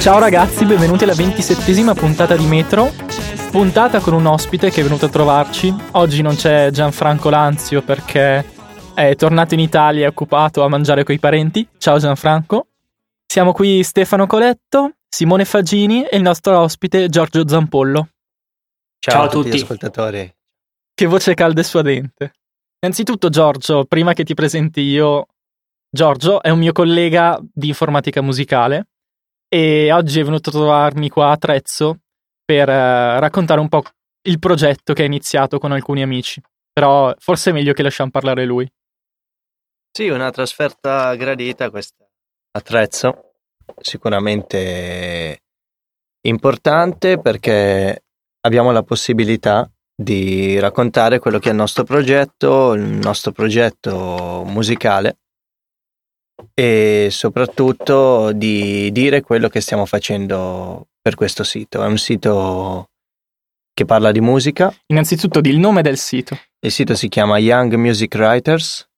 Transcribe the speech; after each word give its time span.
Ciao 0.00 0.18
ragazzi, 0.18 0.64
benvenuti 0.64 1.04
alla 1.04 1.12
ventisettesima 1.12 1.92
puntata 1.92 2.34
di 2.34 2.46
Metro. 2.46 2.90
Puntata 3.50 4.00
con 4.00 4.14
un 4.14 4.24
ospite 4.24 4.70
che 4.70 4.80
è 4.80 4.82
venuto 4.82 5.04
a 5.04 5.08
trovarci. 5.10 5.74
Oggi 5.90 6.22
non 6.22 6.36
c'è 6.36 6.70
Gianfranco 6.70 7.28
Lanzio 7.28 7.82
perché 7.82 8.42
è 8.94 9.14
tornato 9.14 9.52
in 9.52 9.60
Italia 9.60 10.04
e 10.04 10.04
è 10.06 10.08
occupato 10.08 10.64
a 10.64 10.68
mangiare 10.70 11.04
coi 11.04 11.18
parenti. 11.18 11.68
Ciao 11.76 11.98
Gianfranco. 11.98 12.68
Siamo 13.26 13.52
qui 13.52 13.82
Stefano 13.82 14.26
Coletto, 14.26 14.94
Simone 15.06 15.44
Fagini 15.44 16.02
e 16.04 16.16
il 16.16 16.22
nostro 16.22 16.58
ospite 16.58 17.10
Giorgio 17.10 17.46
Zampollo. 17.46 18.08
Ciao, 19.00 19.14
Ciao 19.14 19.24
a 19.24 19.28
tutti, 19.28 19.50
tutti 19.50 19.62
ascoltatori. 19.62 20.34
Che 20.94 21.06
voce 21.06 21.34
calda 21.34 21.60
e 21.60 21.64
suadente. 21.64 22.32
Innanzitutto 22.80 23.28
Giorgio, 23.28 23.84
prima 23.84 24.14
che 24.14 24.24
ti 24.24 24.32
presenti 24.32 24.80
io, 24.80 25.26
Giorgio 25.90 26.40
è 26.40 26.48
un 26.48 26.58
mio 26.58 26.72
collega 26.72 27.38
di 27.52 27.68
informatica 27.68 28.22
musicale 28.22 28.86
e 29.52 29.90
oggi 29.90 30.20
è 30.20 30.24
venuto 30.24 30.50
a 30.50 30.52
trovarmi 30.52 31.08
qua 31.08 31.32
a 31.32 31.36
Trezzo 31.36 31.98
per 32.44 32.68
uh, 32.68 33.18
raccontare 33.18 33.60
un 33.60 33.68
po' 33.68 33.82
il 34.22 34.38
progetto 34.38 34.92
che 34.92 35.02
ha 35.02 35.06
iniziato 35.06 35.58
con 35.58 35.72
alcuni 35.72 36.02
amici. 36.02 36.40
Però 36.72 37.12
forse 37.18 37.50
è 37.50 37.52
meglio 37.52 37.72
che 37.72 37.82
lasciamo 37.82 38.10
parlare 38.10 38.44
lui. 38.44 38.70
Sì, 39.90 40.08
una 40.08 40.30
trasferta 40.30 41.14
gradita 41.16 41.68
questa 41.68 42.06
a 42.52 42.60
Trezzo, 42.60 43.32
sicuramente 43.80 45.42
importante 46.22 47.18
perché 47.18 48.04
abbiamo 48.40 48.70
la 48.70 48.82
possibilità 48.82 49.68
di 49.94 50.58
raccontare 50.58 51.18
quello 51.18 51.38
che 51.38 51.48
è 51.48 51.52
il 51.52 51.58
nostro 51.58 51.84
progetto, 51.84 52.72
il 52.72 52.82
nostro 52.82 53.32
progetto 53.32 54.44
musicale 54.46 55.18
e 56.54 57.08
soprattutto 57.10 58.32
di 58.32 58.92
dire 58.92 59.22
quello 59.22 59.48
che 59.48 59.60
stiamo 59.60 59.86
facendo 59.86 60.88
per 61.00 61.14
questo 61.14 61.44
sito. 61.44 61.82
È 61.82 61.86
un 61.86 61.98
sito 61.98 62.90
che 63.72 63.84
parla 63.84 64.10
di 64.12 64.20
musica. 64.20 64.72
Innanzitutto 64.86 65.40
di 65.40 65.50
il 65.50 65.58
nome 65.58 65.82
del 65.82 65.96
sito. 65.96 66.38
Il 66.60 66.70
sito 66.70 66.94
si 66.94 67.08
chiama 67.08 67.38
Young 67.38 67.74
Music 67.74 68.14
Writers, 68.14 68.88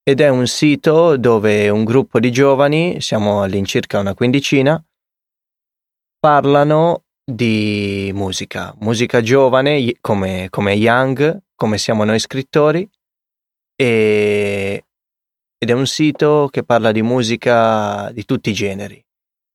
ed 0.02 0.20
è 0.20 0.28
un 0.28 0.46
sito 0.46 1.16
dove 1.16 1.68
un 1.68 1.84
gruppo 1.84 2.18
di 2.18 2.33
giovani, 2.33 3.00
siamo 3.00 3.42
all'incirca 3.42 4.00
una 4.00 4.14
quindicina, 4.14 4.84
parlano 6.18 7.05
di 7.24 8.10
musica, 8.14 8.74
musica 8.80 9.20
giovane 9.20 9.94
come, 10.00 10.48
come 10.50 10.72
Young, 10.72 11.40
come 11.59 11.77
siamo 11.77 12.05
noi 12.05 12.20
scrittori 12.20 12.89
e, 13.75 14.84
ed 15.59 15.70
è 15.70 15.73
un 15.73 15.89
sito 15.89 16.48
che 16.53 16.62
parla 16.62 16.92
di 16.92 17.03
musica 17.03 18.11
di 18.12 18.25
tutti 18.25 18.51
i 18.51 18.55
generi. 18.55 19.05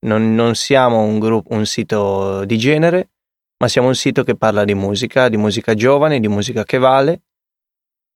Non, 0.01 0.35
non 0.35 0.53
siamo 0.55 1.01
un, 1.01 1.17
gruppo, 1.17 1.53
un 1.53 1.65
sito 1.65 2.43
di 2.43 2.57
genere, 2.57 3.11
ma 3.57 3.69
siamo 3.69 3.87
un 3.87 3.95
sito 3.95 4.23
che 4.23 4.35
parla 4.35 4.65
di 4.65 4.73
musica, 4.73 5.29
di 5.29 5.37
musica 5.37 5.73
giovane, 5.75 6.19
di 6.19 6.27
musica 6.27 6.65
che 6.65 6.77
vale 6.77 7.21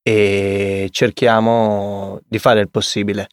e 0.02 0.90
cerchiamo 0.92 2.20
di 2.28 2.40
fare 2.40 2.60
il 2.60 2.70
possibile. 2.70 3.30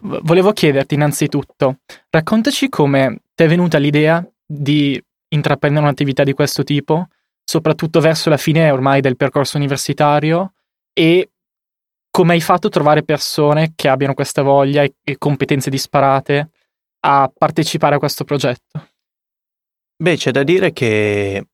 Volevo 0.00 0.52
chiederti 0.52 0.94
innanzitutto, 0.94 1.78
raccontaci 2.10 2.68
come 2.68 3.22
ti 3.32 3.44
è 3.44 3.48
venuta 3.48 3.78
l'idea 3.78 4.28
di 4.44 5.00
intraprendere 5.28 5.84
un'attività 5.84 6.24
di 6.24 6.32
questo 6.32 6.64
tipo 6.64 7.06
soprattutto 7.50 7.98
verso 7.98 8.30
la 8.30 8.36
fine 8.36 8.70
ormai 8.70 9.00
del 9.00 9.16
percorso 9.16 9.56
universitario 9.56 10.52
e 10.92 11.30
come 12.08 12.34
hai 12.34 12.40
fatto 12.40 12.68
a 12.68 12.70
trovare 12.70 13.02
persone 13.02 13.72
che 13.74 13.88
abbiano 13.88 14.14
questa 14.14 14.42
voglia 14.42 14.84
e, 14.84 14.94
e 15.02 15.18
competenze 15.18 15.68
disparate 15.68 16.50
a 17.00 17.28
partecipare 17.36 17.96
a 17.96 17.98
questo 17.98 18.22
progetto? 18.22 18.90
Beh, 19.96 20.16
c'è 20.16 20.30
da 20.30 20.44
dire 20.44 20.72
che 20.72 21.44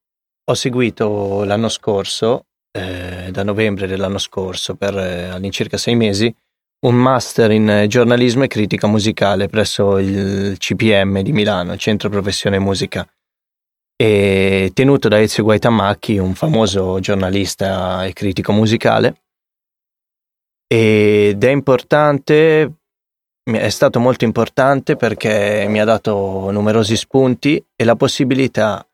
ho 0.44 0.54
seguito 0.54 1.44
l'anno 1.44 1.70
scorso, 1.70 2.44
eh, 2.72 3.30
da 3.30 3.42
novembre 3.42 3.86
dell'anno 3.86 4.18
scorso, 4.18 4.74
per 4.74 4.98
eh, 4.98 5.28
all'incirca 5.28 5.78
sei 5.78 5.94
mesi, 5.94 6.34
un 6.80 6.94
master 6.94 7.52
in 7.52 7.86
giornalismo 7.88 8.44
e 8.44 8.48
critica 8.48 8.86
musicale 8.86 9.48
presso 9.48 9.96
il 9.96 10.58
CPM 10.58 11.22
di 11.22 11.32
Milano, 11.32 11.74
Centro 11.78 12.10
Professione 12.10 12.58
Musica 12.58 13.08
e 13.96 14.70
tenuto 14.74 15.08
da 15.08 15.20
Ezio 15.20 15.42
Guaitamacchi, 15.42 16.18
un 16.18 16.34
famoso 16.34 17.00
giornalista 17.00 18.04
e 18.04 18.12
critico 18.12 18.52
musicale. 18.52 19.22
Ed 20.66 21.42
è 21.42 21.50
importante, 21.50 22.72
è 23.42 23.68
stato 23.70 23.98
molto 23.98 24.24
importante 24.24 24.96
perché 24.96 25.66
mi 25.68 25.80
ha 25.80 25.84
dato 25.84 26.50
numerosi 26.50 26.96
spunti 26.96 27.64
e 27.74 27.84
la 27.84 27.96
possibilità 27.96 28.86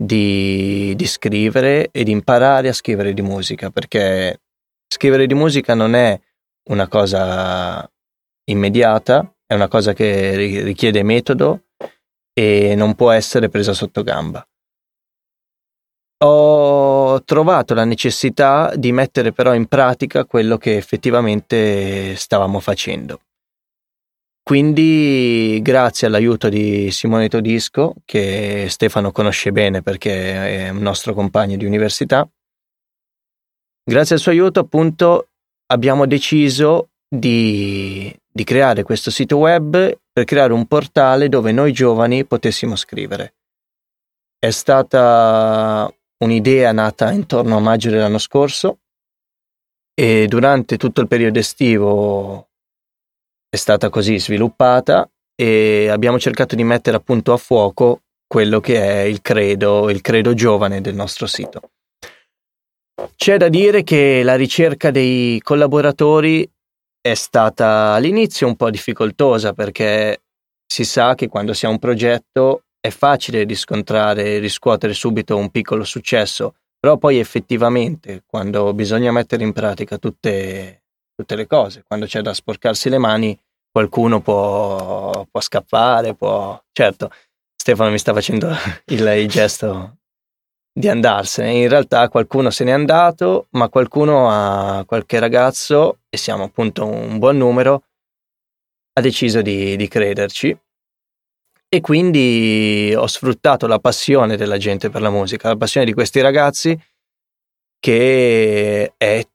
di, 0.00 0.94
di 0.94 1.06
scrivere 1.06 1.88
e 1.90 2.04
di 2.04 2.12
imparare 2.12 2.68
a 2.68 2.72
scrivere 2.72 3.14
di 3.14 3.22
musica, 3.22 3.70
perché 3.70 4.42
scrivere 4.86 5.26
di 5.26 5.34
musica 5.34 5.74
non 5.74 5.94
è 5.94 6.18
una 6.70 6.86
cosa 6.86 7.90
immediata, 8.44 9.34
è 9.44 9.54
una 9.54 9.68
cosa 9.68 9.94
che 9.94 10.36
richiede 10.62 11.02
metodo 11.02 11.64
e 12.38 12.76
non 12.76 12.94
può 12.94 13.10
essere 13.10 13.48
presa 13.48 13.72
sotto 13.72 14.04
gamba. 14.04 14.46
Ho 16.22 17.20
trovato 17.24 17.74
la 17.74 17.84
necessità 17.84 18.76
di 18.76 18.92
mettere 18.92 19.32
però 19.32 19.54
in 19.54 19.66
pratica 19.66 20.24
quello 20.24 20.56
che 20.56 20.76
effettivamente 20.76 22.14
stavamo 22.14 22.60
facendo. 22.60 23.22
Quindi, 24.40 25.58
grazie 25.62 26.06
all'aiuto 26.06 26.48
di 26.48 26.92
Simone 26.92 27.28
Todisco, 27.28 27.94
che 28.04 28.66
Stefano 28.68 29.10
conosce 29.10 29.50
bene 29.50 29.82
perché 29.82 30.66
è 30.66 30.68
un 30.68 30.78
nostro 30.78 31.14
compagno 31.14 31.56
di 31.56 31.66
università, 31.66 32.26
grazie 33.84 34.14
al 34.14 34.20
suo 34.20 34.30
aiuto, 34.30 34.60
appunto, 34.60 35.30
abbiamo 35.66 36.06
deciso 36.06 36.90
di, 37.08 38.16
di 38.30 38.44
creare 38.44 38.84
questo 38.84 39.10
sito 39.10 39.38
web 39.38 39.92
per 40.18 40.24
creare 40.24 40.52
un 40.52 40.66
portale 40.66 41.28
dove 41.28 41.52
noi 41.52 41.72
giovani 41.72 42.24
potessimo 42.24 42.74
scrivere. 42.74 43.34
È 44.36 44.50
stata 44.50 45.92
un'idea 46.24 46.72
nata 46.72 47.12
intorno 47.12 47.56
a 47.56 47.60
maggio 47.60 47.90
dell'anno 47.90 48.18
scorso 48.18 48.80
e 49.94 50.26
durante 50.26 50.76
tutto 50.76 51.00
il 51.00 51.06
periodo 51.06 51.38
estivo 51.38 52.48
è 53.48 53.54
stata 53.54 53.90
così 53.90 54.18
sviluppata 54.18 55.08
e 55.36 55.88
abbiamo 55.88 56.18
cercato 56.18 56.56
di 56.56 56.64
mettere 56.64 56.96
appunto 56.96 57.32
a 57.32 57.36
fuoco 57.36 58.02
quello 58.26 58.58
che 58.58 58.80
è 58.80 59.00
il 59.02 59.22
credo, 59.22 59.88
il 59.88 60.00
credo 60.00 60.34
giovane 60.34 60.80
del 60.80 60.96
nostro 60.96 61.28
sito. 61.28 61.70
C'è 63.14 63.36
da 63.36 63.48
dire 63.48 63.84
che 63.84 64.24
la 64.24 64.34
ricerca 64.34 64.90
dei 64.90 65.40
collaboratori 65.40 66.48
è 67.00 67.14
stata 67.14 67.92
all'inizio 67.92 68.46
un 68.46 68.56
po' 68.56 68.70
difficoltosa 68.70 69.52
perché 69.52 70.22
si 70.66 70.84
sa 70.84 71.14
che 71.14 71.28
quando 71.28 71.54
si 71.54 71.66
ha 71.66 71.68
un 71.68 71.78
progetto 71.78 72.64
è 72.80 72.90
facile 72.90 73.44
riscontrare 73.44 74.24
e 74.24 74.38
riscuotere 74.38 74.92
subito 74.92 75.36
un 75.36 75.50
piccolo 75.50 75.84
successo, 75.84 76.54
però 76.78 76.96
poi 76.96 77.18
effettivamente 77.18 78.22
quando 78.26 78.72
bisogna 78.74 79.10
mettere 79.10 79.42
in 79.44 79.52
pratica 79.52 79.98
tutte, 79.98 80.82
tutte 81.14 81.34
le 81.34 81.46
cose, 81.46 81.82
quando 81.86 82.06
c'è 82.06 82.20
da 82.20 82.34
sporcarsi 82.34 82.88
le 82.88 82.98
mani, 82.98 83.38
qualcuno 83.70 84.20
può, 84.20 85.26
può 85.30 85.40
scappare, 85.40 86.14
può... 86.14 86.60
Certo, 86.72 87.10
Stefano 87.56 87.90
mi 87.90 87.98
sta 87.98 88.12
facendo 88.12 88.48
il, 88.86 89.06
il 89.06 89.28
gesto 89.28 89.97
di 90.78 90.88
andarsene. 90.88 91.52
In 91.52 91.68
realtà 91.68 92.08
qualcuno 92.08 92.50
se 92.50 92.62
n'è 92.64 92.70
andato, 92.70 93.48
ma 93.50 93.68
qualcuno 93.68 94.28
ha 94.30 94.84
qualche 94.86 95.18
ragazzo, 95.18 96.00
e 96.08 96.16
siamo 96.16 96.44
appunto 96.44 96.86
un 96.86 97.18
buon 97.18 97.36
numero, 97.36 97.84
ha 98.92 99.00
deciso 99.00 99.42
di, 99.42 99.76
di 99.76 99.88
crederci. 99.88 100.56
E 101.70 101.80
quindi 101.80 102.94
ho 102.96 103.06
sfruttato 103.06 103.66
la 103.66 103.78
passione 103.78 104.36
della 104.36 104.56
gente 104.56 104.88
per 104.88 105.02
la 105.02 105.10
musica, 105.10 105.48
la 105.48 105.56
passione 105.56 105.84
di 105.84 105.92
questi 105.92 106.20
ragazzi, 106.20 106.78
che 107.78 108.94
è 108.96 109.26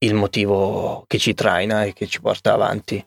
il 0.00 0.14
motivo 0.14 1.04
che 1.06 1.18
ci 1.18 1.34
traina 1.34 1.84
e 1.84 1.92
che 1.92 2.06
ci 2.06 2.20
porta 2.20 2.52
avanti 2.52 3.04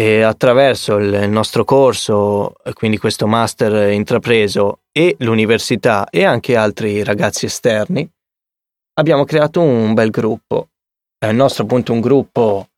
e 0.00 0.22
attraverso 0.22 0.96
il 0.96 1.28
nostro 1.28 1.62
corso, 1.62 2.54
quindi 2.72 2.96
questo 2.96 3.26
master 3.26 3.92
intrapreso 3.92 4.78
e 4.90 5.14
l'università 5.18 6.08
e 6.08 6.24
anche 6.24 6.56
altri 6.56 7.04
ragazzi 7.04 7.44
esterni, 7.44 8.10
abbiamo 8.94 9.24
creato 9.24 9.60
un 9.60 9.92
bel 9.92 10.08
gruppo. 10.08 10.68
È 11.18 11.26
il 11.26 11.36
nostro 11.36 11.64
appunto 11.64 11.92
un 11.92 12.00
gruppo 12.00 12.68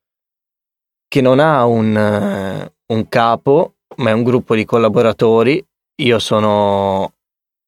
che 1.07 1.21
non 1.21 1.39
ha 1.39 1.65
un, 1.65 2.69
un 2.87 3.09
capo, 3.09 3.75
ma 3.99 4.11
è 4.11 4.13
un 4.13 4.25
gruppo 4.25 4.57
di 4.57 4.65
collaboratori. 4.65 5.65
Io 6.03 6.19
sono, 6.19 7.13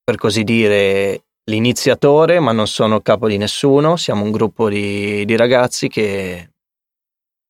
per 0.03 0.17
così 0.17 0.43
dire, 0.43 1.27
l'iniziatore, 1.45 2.41
ma 2.41 2.51
non 2.51 2.67
sono 2.67 3.01
capo 3.03 3.29
di 3.29 3.37
nessuno. 3.37 3.95
Siamo 3.95 4.25
un 4.25 4.33
gruppo 4.33 4.69
di, 4.69 5.25
di 5.25 5.37
ragazzi 5.37 5.87
che 5.87 6.51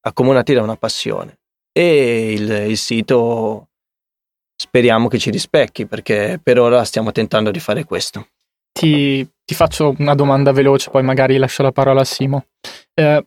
accomunati 0.02 0.52
da 0.52 0.60
una 0.60 0.76
passione. 0.76 1.38
E 1.76 2.32
il, 2.32 2.50
il 2.70 2.76
sito 2.76 3.68
speriamo 4.56 5.08
che 5.08 5.18
ci 5.18 5.30
rispecchi 5.30 5.86
perché 5.86 6.38
per 6.42 6.58
ora 6.58 6.84
stiamo 6.84 7.10
tentando 7.10 7.50
di 7.50 7.58
fare 7.58 7.84
questo. 7.84 8.28
Ti, 8.72 9.28
ti 9.44 9.54
faccio 9.54 9.94
una 9.98 10.14
domanda 10.14 10.52
veloce, 10.52 10.90
poi 10.90 11.02
magari 11.02 11.36
lascio 11.36 11.62
la 11.62 11.72
parola 11.72 12.00
a 12.02 12.04
Simo. 12.04 12.46
Eh, 12.94 13.26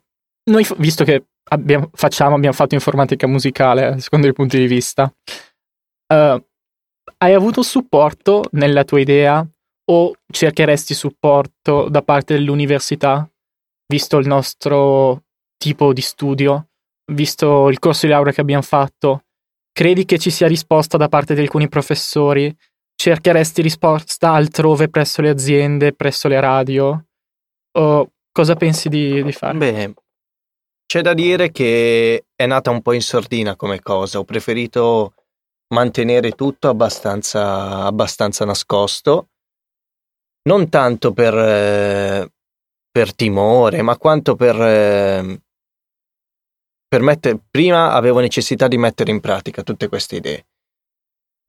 noi, 0.49 0.67
visto 0.77 1.03
che 1.03 1.25
abbiamo, 1.49 1.89
facciamo, 1.93 2.35
abbiamo 2.35 2.55
fatto 2.55 2.73
informatica 2.73 3.27
musicale, 3.27 3.99
secondo 3.99 4.27
i 4.27 4.33
punti 4.33 4.57
di 4.57 4.67
vista, 4.67 5.13
eh, 6.07 6.45
hai 7.17 7.33
avuto 7.33 7.61
supporto 7.63 8.43
nella 8.51 8.83
tua 8.83 8.99
idea 8.99 9.45
o 9.89 10.13
cercheresti 10.31 10.93
supporto 10.93 11.87
da 11.89 12.01
parte 12.01 12.33
dell'università, 12.33 13.29
visto 13.87 14.17
il 14.17 14.27
nostro 14.27 15.23
tipo 15.57 15.93
di 15.93 16.01
studio, 16.01 16.66
visto 17.11 17.69
il 17.69 17.79
corso 17.79 18.05
di 18.05 18.11
laurea 18.11 18.33
che 18.33 18.41
abbiamo 18.41 18.61
fatto? 18.61 19.23
Credi 19.71 20.05
che 20.05 20.17
ci 20.17 20.31
sia 20.31 20.47
risposta 20.47 20.97
da 20.97 21.07
parte 21.07 21.35
di 21.35 21.41
alcuni 21.41 21.67
professori? 21.67 22.55
Cercheresti 22.95 23.61
risposta 23.61 24.31
altrove 24.31 24.89
presso 24.89 25.21
le 25.21 25.29
aziende, 25.29 25.93
presso 25.93 26.27
le 26.27 26.39
radio? 26.39 27.05
O 27.77 28.11
cosa 28.31 28.55
pensi 28.55 28.89
di, 28.89 29.21
di 29.21 29.31
fare? 29.31 29.57
Beh, 29.57 29.93
c'è 30.87 31.01
da 31.01 31.13
dire 31.13 31.51
che 31.51 32.25
è 32.33 32.45
nata 32.45 32.71
un 32.71 32.81
po' 32.81 32.93
in 32.93 33.01
sordina 33.01 33.55
come 33.55 33.81
cosa. 33.81 34.19
Ho 34.19 34.23
preferito 34.23 35.13
mantenere 35.73 36.31
tutto 36.31 36.69
abbastanza, 36.69 37.83
abbastanza 37.83 38.45
nascosto, 38.45 39.29
non 40.43 40.69
tanto 40.69 41.11
per, 41.11 41.37
eh, 41.37 42.31
per 42.89 43.13
timore, 43.13 43.81
ma 43.81 43.97
quanto 43.97 44.35
per, 44.35 44.55
eh, 44.59 45.41
per 46.87 47.01
mettere, 47.01 47.39
prima 47.49 47.91
avevo 47.91 48.19
necessità 48.19 48.67
di 48.67 48.77
mettere 48.77 49.11
in 49.11 49.19
pratica 49.19 49.61
tutte 49.63 49.87
queste 49.87 50.17
idee. 50.17 50.45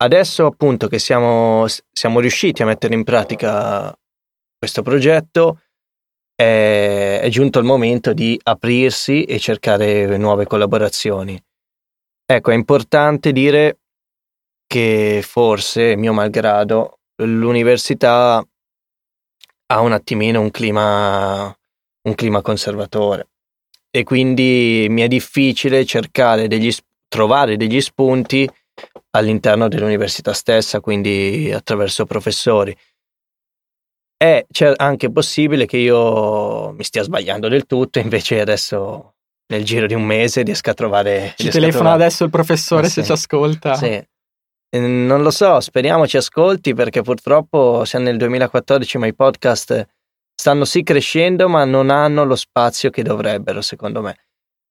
Adesso 0.01 0.47
appunto 0.47 0.89
che 0.89 0.99
siamo, 0.99 1.67
siamo 1.93 2.21
riusciti 2.21 2.63
a 2.63 2.67
mettere 2.67 2.95
in 2.95 3.05
pratica 3.05 3.97
questo 4.57 4.83
progetto, 4.83 5.63
è, 6.35 7.21
è 7.23 7.29
giunto 7.29 7.59
il 7.59 7.65
momento 7.65 8.13
di 8.13 8.39
aprirsi 8.43 9.25
e 9.25 9.39
cercare 9.39 10.17
nuove 10.17 10.47
collaborazioni. 10.47 11.41
Ecco, 12.31 12.51
è 12.51 12.55
importante 12.55 13.33
dire 13.33 13.79
che 14.67 15.23
forse, 15.25 15.97
mio 15.97 16.13
malgrado, 16.13 16.99
l'università 17.23 18.45
ha 19.71 19.81
un 19.81 19.93
attimino 19.93 20.41
un 20.41 20.51
clima, 20.51 21.57
un 22.03 22.15
clima 22.15 22.43
conservatore 22.43 23.29
e 23.91 24.05
quindi 24.05 24.87
mi 24.91 25.03
è 25.03 25.09
difficile 25.09 25.85
cercare 25.85 26.47
degli, 26.49 26.73
trovare 27.09 27.57
degli 27.57 27.81
spunti 27.81 28.49
all'interno 29.11 29.69
dell'università 29.69 30.33
stessa, 30.33 30.81
quindi 30.81 31.51
attraverso 31.53 32.05
professori. 32.05 32.77
È 34.17 34.45
anche 34.77 35.11
possibile 35.11 35.67
che 35.67 35.77
io 35.77 36.73
mi 36.73 36.83
stia 36.83 37.03
sbagliando 37.03 37.49
del 37.49 37.67
tutto, 37.67 37.99
invece 37.99 38.41
adesso 38.41 39.15
nel 39.51 39.65
giro 39.65 39.87
di 39.87 39.95
un 39.95 40.03
mese 40.03 40.43
riesco 40.43 40.71
a 40.71 40.75
trovare... 40.75 41.35
Ci 41.37 41.49
telefona 41.49 41.93
adesso 41.93 42.25
il 42.25 42.31
professore 42.31 42.87
sì. 42.89 42.95
se 42.95 43.05
ci 43.05 43.13
ascolta. 43.13 43.75
Sì. 43.77 44.07
Non 44.77 45.23
lo 45.23 45.31
so, 45.31 45.61
speriamo 45.61 46.07
ci 46.07 46.19
ascolti 46.19 46.75
perché 46.75 47.01
purtroppo 47.01 47.87
siamo 47.87 48.05
nel 48.05 48.19
2014 48.19 48.99
ma 48.99 49.07
i 49.07 49.15
podcast 49.15 49.87
stanno 50.41 50.65
sì 50.65 50.85
crescendo 50.85 51.49
ma 51.49 51.65
non 51.65 51.91
hanno 51.91 52.25
lo 52.25 52.37
spazio 52.37 52.91
che 52.91 53.03
dovrebbero 53.03 53.61
secondo 53.61 54.01
me. 54.01 54.17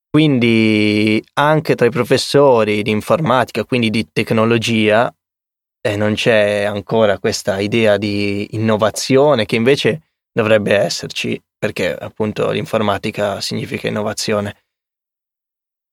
Quindi 0.09 1.21
anche 1.33 1.75
tra 1.75 1.85
i 1.85 1.91
professori 1.91 2.81
di 2.81 2.91
informatica, 2.91 3.65
quindi 3.65 3.89
di 3.89 4.07
tecnologia, 4.11 5.13
eh, 5.81 5.95
non 5.97 6.13
c'è 6.13 6.63
ancora 6.63 7.19
questa 7.19 7.59
idea 7.59 7.97
di 7.97 8.47
innovazione 8.51 9.45
che 9.45 9.57
invece 9.57 10.13
dovrebbe 10.31 10.73
esserci 10.73 11.39
perché 11.59 11.93
appunto 11.93 12.49
l'informatica 12.49 13.41
significa 13.41 13.89
innovazione. 13.89 14.63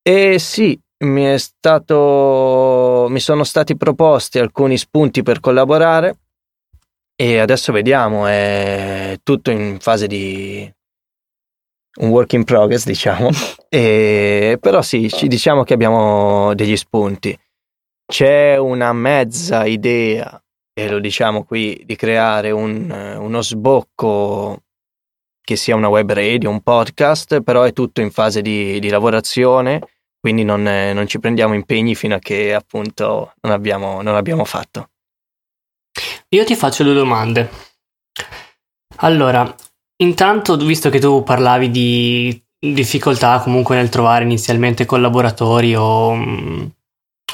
E 0.07 0.39
sì, 0.39 0.79
mi 1.05 1.37
stato 1.39 3.07
mi 3.09 3.19
sono 3.19 3.43
stati 3.43 3.77
proposti 3.77 4.39
alcuni 4.39 4.79
spunti 4.79 5.23
per 5.23 5.41
collaborare 5.41 6.19
e 7.17 7.39
adesso 7.39 7.73
vediamo, 7.73 8.27
è 8.27 9.19
tutto 9.23 9.51
in 9.51 9.79
fase 9.81 10.07
di 10.07 10.71
un 12.01 12.09
work 12.09 12.33
in 12.33 12.45
progress, 12.45 12.85
diciamo. 12.87 13.31
e, 13.69 14.59
però 14.61 14.83
sì, 14.83 15.09
ci 15.11 15.29
diciamo 15.29 15.65
che 15.65 15.75
abbiamo 15.75 16.55
degli 16.55 16.77
spunti. 16.77 17.39
C'è 18.07 18.57
una 18.57 18.93
mezza 18.93 19.65
idea, 19.65 20.43
e 20.73 20.89
lo 20.89 20.99
diciamo 20.99 21.45
qui, 21.45 21.83
di 21.85 21.97
creare 21.97 22.51
un, 22.51 22.91
uno 23.19 23.43
sbocco 23.43 24.63
che 25.41 25.57
sia 25.57 25.77
una 25.77 25.89
web 25.89 26.11
radio, 26.13 26.51
un 26.51 26.63
podcast, 26.63 27.43
però 27.43 27.63
è 27.63 27.73
tutto 27.73 28.01
in 28.01 28.11
fase 28.11 28.43
di, 28.43 28.79
di 28.81 28.89
lavorazione 28.89 29.81
quindi 30.25 30.43
non, 30.43 30.63
non, 30.63 31.07
ci 31.07 31.19
prendiamo 31.19 31.53
impegni 31.53 31.95
fino 31.95 32.15
a 32.15 32.19
che 32.19 32.55
appunto 32.55 33.35
non 33.43 33.53
abbiamo, 33.53 34.01
non 34.01 34.15
abbiamo 34.15 34.47
fatto. 34.47 34.89
Io 36.35 36.43
ti 36.43 36.57
faccio 36.57 36.83
due 36.83 36.95
domande. 36.95 37.49
Allora, 38.97 39.55
intanto, 39.99 40.57
visto 40.57 40.91
che 40.91 40.99
tu 40.99 41.23
parlavi 41.23 41.71
di 41.71 42.45
difficoltà 42.59 43.39
comunque 43.39 43.77
nel 43.77 43.89
trovare 43.89 44.25
inizialmente 44.25 44.85
collaboratori 44.85 45.77
o, 45.77 46.11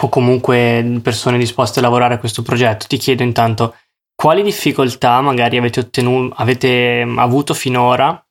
o 0.00 0.08
comunque 0.11 1.00
persone 1.02 1.38
disposte 1.38 1.79
a 1.79 1.82
lavorare 1.82 2.14
a 2.14 2.19
questo 2.19 2.43
progetto, 2.43 2.87
ti 2.88 2.99
chiedo 2.99 3.23
intanto 3.23 3.75
quali 4.14 4.43
difficoltà 4.43 5.19
magari 5.23 5.56
avete, 5.56 5.81
ottenuto, 5.81 6.35
avete 6.37 7.00
avuto 7.17 7.55
finora 7.55 8.23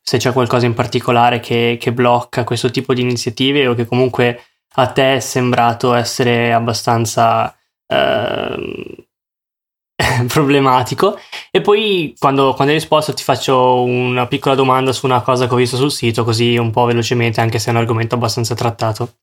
se 0.00 0.16
c'è 0.16 0.32
qualcosa 0.32 0.64
in 0.64 0.72
particolare 0.72 1.40
che, 1.40 1.76
che 1.78 1.92
blocca 1.92 2.44
questo 2.44 2.70
tipo 2.70 2.94
di 2.94 3.02
iniziative 3.02 3.66
o 3.66 3.74
che 3.74 3.84
comunque 3.84 4.42
a 4.76 4.86
te 4.86 5.16
è 5.16 5.20
sembrato 5.20 5.92
essere 5.92 6.50
abbastanza 6.50 7.54
eh, 7.86 9.03
problematico. 10.28 11.18
E 11.50 11.60
poi 11.60 12.14
quando, 12.18 12.54
quando, 12.54 12.72
hai 12.72 12.78
risposto 12.78 13.14
ti 13.14 13.22
faccio 13.22 13.82
una 13.82 14.26
piccola 14.26 14.54
domanda 14.54 14.92
su 14.92 15.06
una 15.06 15.22
cosa 15.22 15.46
che 15.46 15.54
ho 15.54 15.56
visto 15.56 15.76
sul 15.76 15.92
sito, 15.92 16.24
così 16.24 16.56
un 16.56 16.70
po' 16.70 16.84
velocemente, 16.84 17.40
anche 17.40 17.58
se 17.58 17.68
è 17.68 17.72
un 17.72 17.78
argomento 17.78 18.14
abbastanza 18.14 18.54
trattato. 18.54 19.16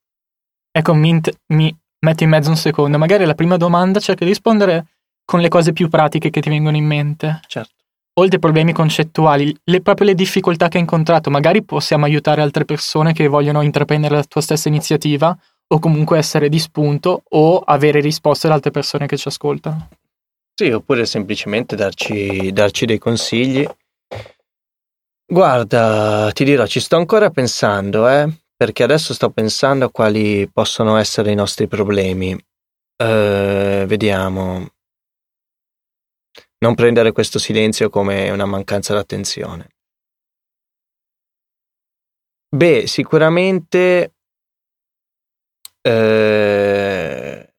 Ecco, 0.71 0.93
mi, 0.93 1.19
mi 1.47 1.75
metto 1.99 2.23
in 2.23 2.29
mezzo 2.29 2.49
un 2.49 2.55
secondo. 2.55 2.97
Magari 2.97 3.25
la 3.25 3.35
prima 3.35 3.57
domanda 3.57 3.99
cerca 3.99 4.23
di 4.23 4.31
rispondere 4.31 4.85
con 5.25 5.41
le 5.41 5.49
cose 5.49 5.73
più 5.73 5.89
pratiche 5.89 6.29
che 6.29 6.41
ti 6.41 6.49
vengono 6.49 6.77
in 6.77 6.85
mente. 6.85 7.41
Certo 7.47 7.75
oltre 8.13 8.35
ai 8.35 8.41
problemi 8.41 8.73
concettuali, 8.73 9.55
le, 9.63 9.81
proprio 9.81 10.07
le 10.07 10.15
difficoltà 10.15 10.67
che 10.67 10.77
hai 10.77 10.83
incontrato, 10.83 11.29
magari 11.29 11.63
possiamo 11.63 12.05
aiutare 12.05 12.41
altre 12.41 12.65
persone 12.65 13.13
che 13.13 13.27
vogliono 13.27 13.61
intraprendere 13.61 14.15
la 14.15 14.23
tua 14.23 14.41
stessa 14.41 14.67
iniziativa 14.67 15.35
o 15.67 15.79
comunque 15.79 16.17
essere 16.17 16.49
di 16.49 16.59
spunto 16.59 17.23
o 17.29 17.59
avere 17.59 18.01
risposte 18.01 18.47
da 18.47 18.55
altre 18.55 18.71
persone 18.71 19.07
che 19.07 19.17
ci 19.17 19.27
ascoltano. 19.27 19.87
Sì, 20.61 20.69
oppure 20.69 21.07
semplicemente 21.07 21.75
darci, 21.75 22.51
darci 22.51 22.85
dei 22.85 22.99
consigli. 22.99 23.67
Guarda, 25.25 26.29
ti 26.33 26.43
dirò, 26.43 26.67
ci 26.67 26.79
sto 26.79 26.97
ancora 26.97 27.31
pensando, 27.31 28.07
eh, 28.07 28.31
perché 28.55 28.83
adesso 28.83 29.15
sto 29.15 29.31
pensando 29.31 29.85
a 29.85 29.89
quali 29.89 30.47
possono 30.53 30.97
essere 30.97 31.31
i 31.31 31.35
nostri 31.35 31.65
problemi. 31.67 32.33
Uh, 32.33 33.87
vediamo 33.87 34.67
non 36.59 36.75
prendere 36.75 37.11
questo 37.11 37.39
silenzio 37.39 37.89
come 37.89 38.29
una 38.29 38.45
mancanza 38.45 38.93
d'attenzione. 38.93 39.67
Beh, 42.55 42.85
sicuramente 42.85 44.13
eh, 45.81 47.50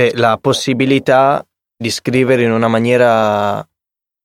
beh, 0.00 0.12
la 0.14 0.38
possibilità 0.40 1.46
di 1.76 1.90
scrivere 1.90 2.42
in 2.42 2.52
una 2.52 2.68
maniera 2.68 3.66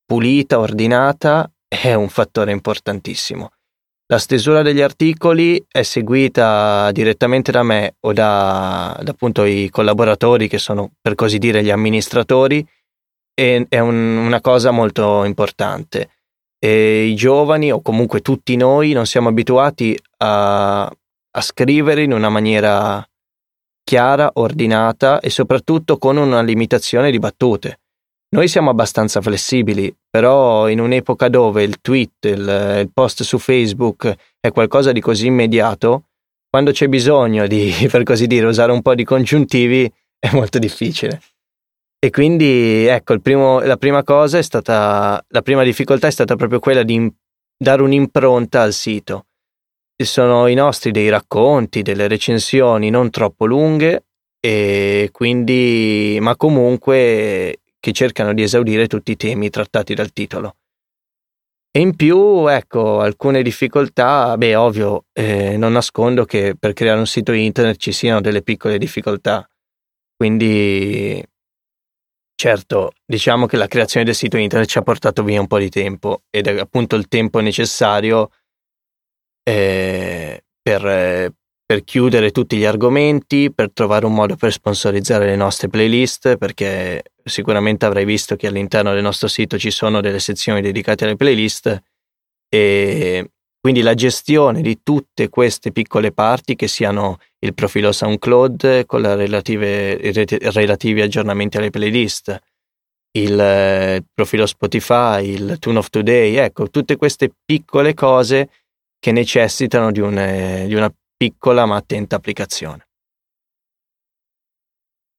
pulita, 0.05 0.59
ordinata, 0.59 1.51
è 1.67 1.93
un 1.93 2.07
fattore 2.07 2.51
importantissimo. 2.51 3.51
La 4.07 4.19
stesura 4.19 4.61
degli 4.61 4.81
articoli 4.81 5.61
è 5.67 5.81
seguita 5.81 6.91
direttamente 6.91 7.51
da 7.51 7.63
me 7.63 7.95
o 8.01 8.13
da, 8.13 8.97
da 9.01 9.11
appunto 9.11 9.43
i 9.43 9.69
collaboratori 9.69 10.47
che 10.47 10.59
sono 10.59 10.91
per 11.01 11.15
così 11.15 11.39
dire 11.39 11.63
gli 11.63 11.71
amministratori 11.71 12.65
e 13.33 13.65
è 13.67 13.79
un, 13.79 13.95
una 14.17 14.39
cosa 14.41 14.71
molto 14.71 15.25
importante. 15.25 16.09
E 16.57 17.05
I 17.05 17.15
giovani 17.15 17.71
o 17.71 17.81
comunque 17.81 18.21
tutti 18.21 18.55
noi 18.55 18.93
non 18.93 19.07
siamo 19.07 19.27
abituati 19.27 19.97
a, 20.19 20.83
a 20.83 21.41
scrivere 21.41 22.03
in 22.03 22.13
una 22.13 22.29
maniera 22.29 23.05
chiara, 23.85 24.31
ordinata 24.33 25.21
e 25.21 25.29
soprattutto 25.29 25.97
con 25.97 26.17
una 26.17 26.41
limitazione 26.41 27.09
di 27.09 27.19
battute. 27.19 27.79
Noi 28.35 28.49
siamo 28.49 28.69
abbastanza 28.69 29.21
flessibili 29.21 29.95
però 30.15 30.69
in 30.69 30.79
un'epoca 30.79 31.27
dove 31.27 31.63
il 31.63 31.81
tweet, 31.81 32.23
il, 32.23 32.79
il 32.79 32.89
post 32.93 33.23
su 33.23 33.37
Facebook 33.37 34.15
è 34.39 34.49
qualcosa 34.49 34.93
di 34.93 35.01
così 35.01 35.27
immediato, 35.27 36.03
quando 36.49 36.71
c'è 36.71 36.87
bisogno 36.87 37.47
di, 37.47 37.73
per 37.91 38.03
così 38.03 38.25
dire, 38.25 38.45
usare 38.45 38.71
un 38.71 38.81
po' 38.81 38.95
di 38.95 39.03
congiuntivi 39.03 39.91
è 40.17 40.31
molto 40.31 40.57
difficile. 40.57 41.19
E 41.99 42.09
quindi, 42.11 42.85
ecco, 42.85 43.19
primo, 43.19 43.59
la 43.59 43.75
prima 43.75 44.03
cosa 44.03 44.37
è 44.37 44.41
stata, 44.41 45.21
la 45.27 45.41
prima 45.41 45.63
difficoltà 45.63 46.07
è 46.07 46.11
stata 46.11 46.37
proprio 46.37 46.59
quella 46.59 46.83
di 46.83 47.13
dare 47.57 47.81
un'impronta 47.81 48.61
al 48.61 48.71
sito. 48.71 49.25
Sono 50.03 50.47
i 50.47 50.53
nostri 50.55 50.91
dei 50.91 51.07
racconti, 51.09 51.81
delle 51.81 52.07
recensioni 52.07 52.89
non 52.89 53.09
troppo 53.09 53.45
lunghe, 53.45 54.05
e 54.39 55.09
quindi, 55.11 56.17
ma 56.19 56.35
comunque 56.35 57.61
che 57.79 57.91
cercano 57.93 58.33
di 58.33 58.43
esaudire 58.43 58.87
tutti 58.87 59.11
i 59.11 59.15
temi 59.15 59.49
trattati 59.49 59.93
dal 59.93 60.11
titolo. 60.11 60.57
E 61.71 61.79
in 61.79 61.95
più, 61.95 62.47
ecco, 62.47 62.99
alcune 62.99 63.41
difficoltà, 63.41 64.37
beh, 64.37 64.55
ovvio, 64.55 65.05
eh, 65.13 65.57
non 65.57 65.71
nascondo 65.71 66.25
che 66.25 66.55
per 66.59 66.73
creare 66.73 66.99
un 66.99 67.07
sito 67.07 67.31
internet 67.31 67.77
ci 67.77 67.91
siano 67.91 68.21
delle 68.21 68.43
piccole 68.43 68.77
difficoltà. 68.77 69.47
Quindi, 70.15 71.23
certo, 72.35 72.91
diciamo 73.05 73.45
che 73.45 73.57
la 73.57 73.67
creazione 73.67 74.05
del 74.05 74.15
sito 74.15 74.37
internet 74.37 74.69
ci 74.69 74.77
ha 74.77 74.83
portato 74.83 75.23
via 75.23 75.39
un 75.39 75.47
po' 75.47 75.57
di 75.57 75.69
tempo 75.69 76.23
ed 76.29 76.47
è 76.47 76.59
appunto 76.59 76.95
il 76.95 77.07
tempo 77.07 77.39
necessario 77.39 78.29
eh, 79.47 80.43
per, 80.61 81.31
per 81.65 81.83
chiudere 81.83 82.31
tutti 82.31 82.57
gli 82.57 82.65
argomenti, 82.65 83.51
per 83.53 83.71
trovare 83.71 84.05
un 84.05 84.13
modo 84.13 84.35
per 84.35 84.51
sponsorizzare 84.51 85.25
le 85.25 85.35
nostre 85.35 85.67
playlist, 85.67 86.37
perché 86.37 87.03
sicuramente 87.23 87.85
avrai 87.85 88.05
visto 88.05 88.35
che 88.35 88.47
all'interno 88.47 88.93
del 88.93 89.03
nostro 89.03 89.27
sito 89.27 89.57
ci 89.59 89.71
sono 89.71 90.01
delle 90.01 90.19
sezioni 90.19 90.61
dedicate 90.61 91.05
alle 91.05 91.15
playlist. 91.15 91.83
E 92.49 93.29
quindi 93.59 93.81
la 93.81 93.93
gestione 93.93 94.61
di 94.61 94.79
tutte 94.83 95.29
queste 95.29 95.71
piccole 95.71 96.11
parti, 96.11 96.55
che 96.55 96.67
siano 96.67 97.19
il 97.39 97.53
profilo 97.53 97.91
SoundCloud 97.91 98.85
con 98.85 99.01
i 99.01 99.15
relativi 100.51 101.01
aggiornamenti 101.01 101.57
alle 101.57 101.69
playlist, 101.69 102.39
il 103.17 103.39
eh, 103.39 104.03
profilo 104.13 104.45
Spotify, 104.45 105.29
il 105.29 105.57
Tune 105.59 105.77
of 105.77 105.89
Today, 105.89 106.35
ecco, 106.35 106.69
tutte 106.69 106.95
queste 106.95 107.31
piccole 107.43 107.93
cose 107.93 108.49
che 109.05 109.11
necessitano 109.11 109.91
di, 109.91 109.99
un, 109.99 110.17
eh, 110.17 110.65
di 110.65 110.73
una 110.73 110.91
piccola 111.15 111.67
ma 111.67 111.75
attenta 111.75 112.15
applicazione. 112.15 112.87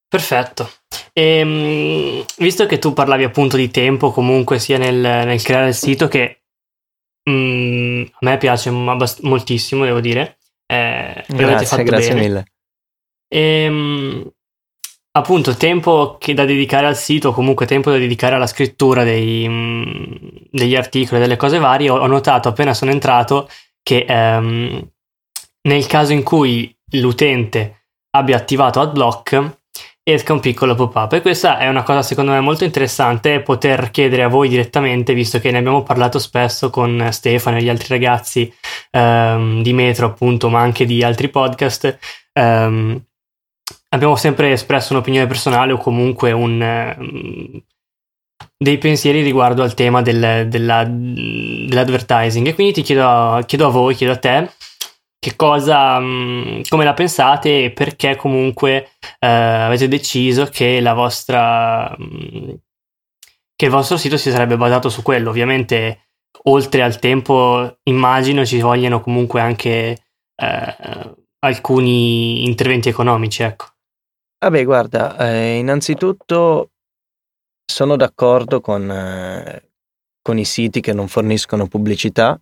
Perfetto. 0.08 0.68
E, 1.12 1.22
ehm, 1.22 2.24
visto 2.38 2.66
che 2.66 2.80
tu 2.80 2.92
parlavi 2.92 3.22
appunto 3.22 3.56
di 3.56 3.70
tempo 3.70 4.10
comunque 4.10 4.58
sia 4.58 4.76
nel, 4.76 4.96
nel 4.96 5.40
creare 5.40 5.68
il 5.68 5.74
sito 5.74 6.08
che 6.08 6.40
mm, 7.30 8.02
a 8.10 8.18
me 8.22 8.38
piace 8.38 8.70
moltissimo, 8.70 9.84
devo 9.84 10.00
dire. 10.00 10.38
Eh, 10.66 11.24
grazie, 11.28 11.84
grazie 11.84 12.08
bene. 12.08 12.20
mille. 12.20 12.44
E, 13.28 13.38
ehm, 13.38 14.32
appunto, 15.12 15.54
tempo 15.54 16.16
che 16.18 16.34
da 16.34 16.44
dedicare 16.44 16.88
al 16.88 16.96
sito, 16.96 17.30
comunque 17.30 17.66
tempo 17.66 17.92
da 17.92 17.98
dedicare 17.98 18.34
alla 18.34 18.48
scrittura 18.48 19.04
dei, 19.04 19.48
mm, 19.48 20.14
degli 20.50 20.74
articoli, 20.74 21.20
delle 21.20 21.36
cose 21.36 21.58
varie, 21.58 21.88
ho 21.88 22.06
notato 22.08 22.48
appena 22.48 22.74
sono 22.74 22.90
entrato 22.90 23.48
che 23.86 24.04
ehm, 24.08 24.90
nel 25.68 25.86
caso 25.86 26.12
in 26.12 26.24
cui 26.24 26.76
l'utente 26.94 27.84
abbia 28.16 28.36
attivato 28.36 28.80
AdBlock 28.80 29.58
esca 30.02 30.32
un 30.32 30.40
piccolo 30.40 30.74
pop-up. 30.74 31.12
E 31.12 31.20
questa 31.20 31.58
è 31.58 31.68
una 31.68 31.84
cosa 31.84 32.02
secondo 32.02 32.32
me 32.32 32.40
molto 32.40 32.64
interessante 32.64 33.42
poter 33.42 33.92
chiedere 33.92 34.24
a 34.24 34.28
voi 34.28 34.48
direttamente 34.48 35.14
visto 35.14 35.38
che 35.38 35.52
ne 35.52 35.58
abbiamo 35.58 35.84
parlato 35.84 36.18
spesso 36.18 36.68
con 36.68 37.10
Stefano 37.12 37.58
e 37.58 37.62
gli 37.62 37.68
altri 37.68 37.86
ragazzi 37.90 38.52
ehm, 38.90 39.62
di 39.62 39.72
Metro 39.72 40.06
appunto 40.06 40.48
ma 40.48 40.58
anche 40.58 40.84
di 40.84 41.04
altri 41.04 41.28
podcast. 41.28 41.96
Ehm, 42.32 43.00
abbiamo 43.90 44.16
sempre 44.16 44.50
espresso 44.50 44.94
un'opinione 44.94 45.28
personale 45.28 45.72
o 45.72 45.78
comunque 45.78 46.32
un, 46.32 46.94
um, 46.98 47.62
dei 48.58 48.78
pensieri 48.78 49.22
riguardo 49.22 49.62
al 49.62 49.74
tema 49.74 50.02
del, 50.02 50.48
della, 50.48 50.84
dell'advertising 50.84 52.46
e 52.46 52.54
quindi 52.54 52.72
ti 52.72 52.82
chiedo, 52.82 53.42
chiedo 53.46 53.66
a 53.66 53.70
voi, 53.70 53.94
chiedo 53.94 54.14
a 54.14 54.18
te 54.18 54.50
che 55.26 55.34
cosa, 55.34 55.98
mm, 55.98 56.60
come 56.68 56.84
la 56.84 56.94
pensate 56.94 57.64
e 57.64 57.70
perché 57.72 58.14
comunque 58.14 58.90
eh, 59.18 59.26
avete 59.26 59.88
deciso 59.88 60.46
che 60.46 60.80
la 60.80 60.94
vostra, 60.94 61.92
mm, 62.00 62.50
che 63.56 63.64
il 63.64 63.70
vostro 63.72 63.96
sito 63.96 64.16
si 64.16 64.30
sarebbe 64.30 64.56
basato 64.56 64.88
su 64.88 65.02
quello. 65.02 65.30
Ovviamente, 65.30 66.10
oltre 66.44 66.82
al 66.82 67.00
tempo, 67.00 67.78
immagino 67.84 68.46
ci 68.46 68.60
vogliano 68.60 69.00
comunque 69.00 69.40
anche 69.40 69.98
eh, 70.36 70.76
alcuni 71.40 72.44
interventi 72.46 72.88
economici, 72.88 73.42
ecco. 73.42 73.66
Vabbè, 74.38 74.64
guarda, 74.64 75.16
eh, 75.16 75.56
innanzitutto 75.56 76.70
sono 77.66 77.96
d'accordo 77.96 78.60
con, 78.60 78.90
eh, 78.90 79.70
con 80.22 80.38
i 80.38 80.44
siti 80.44 80.80
che 80.80 80.92
non 80.92 81.08
forniscono 81.08 81.66
pubblicità 81.66 82.40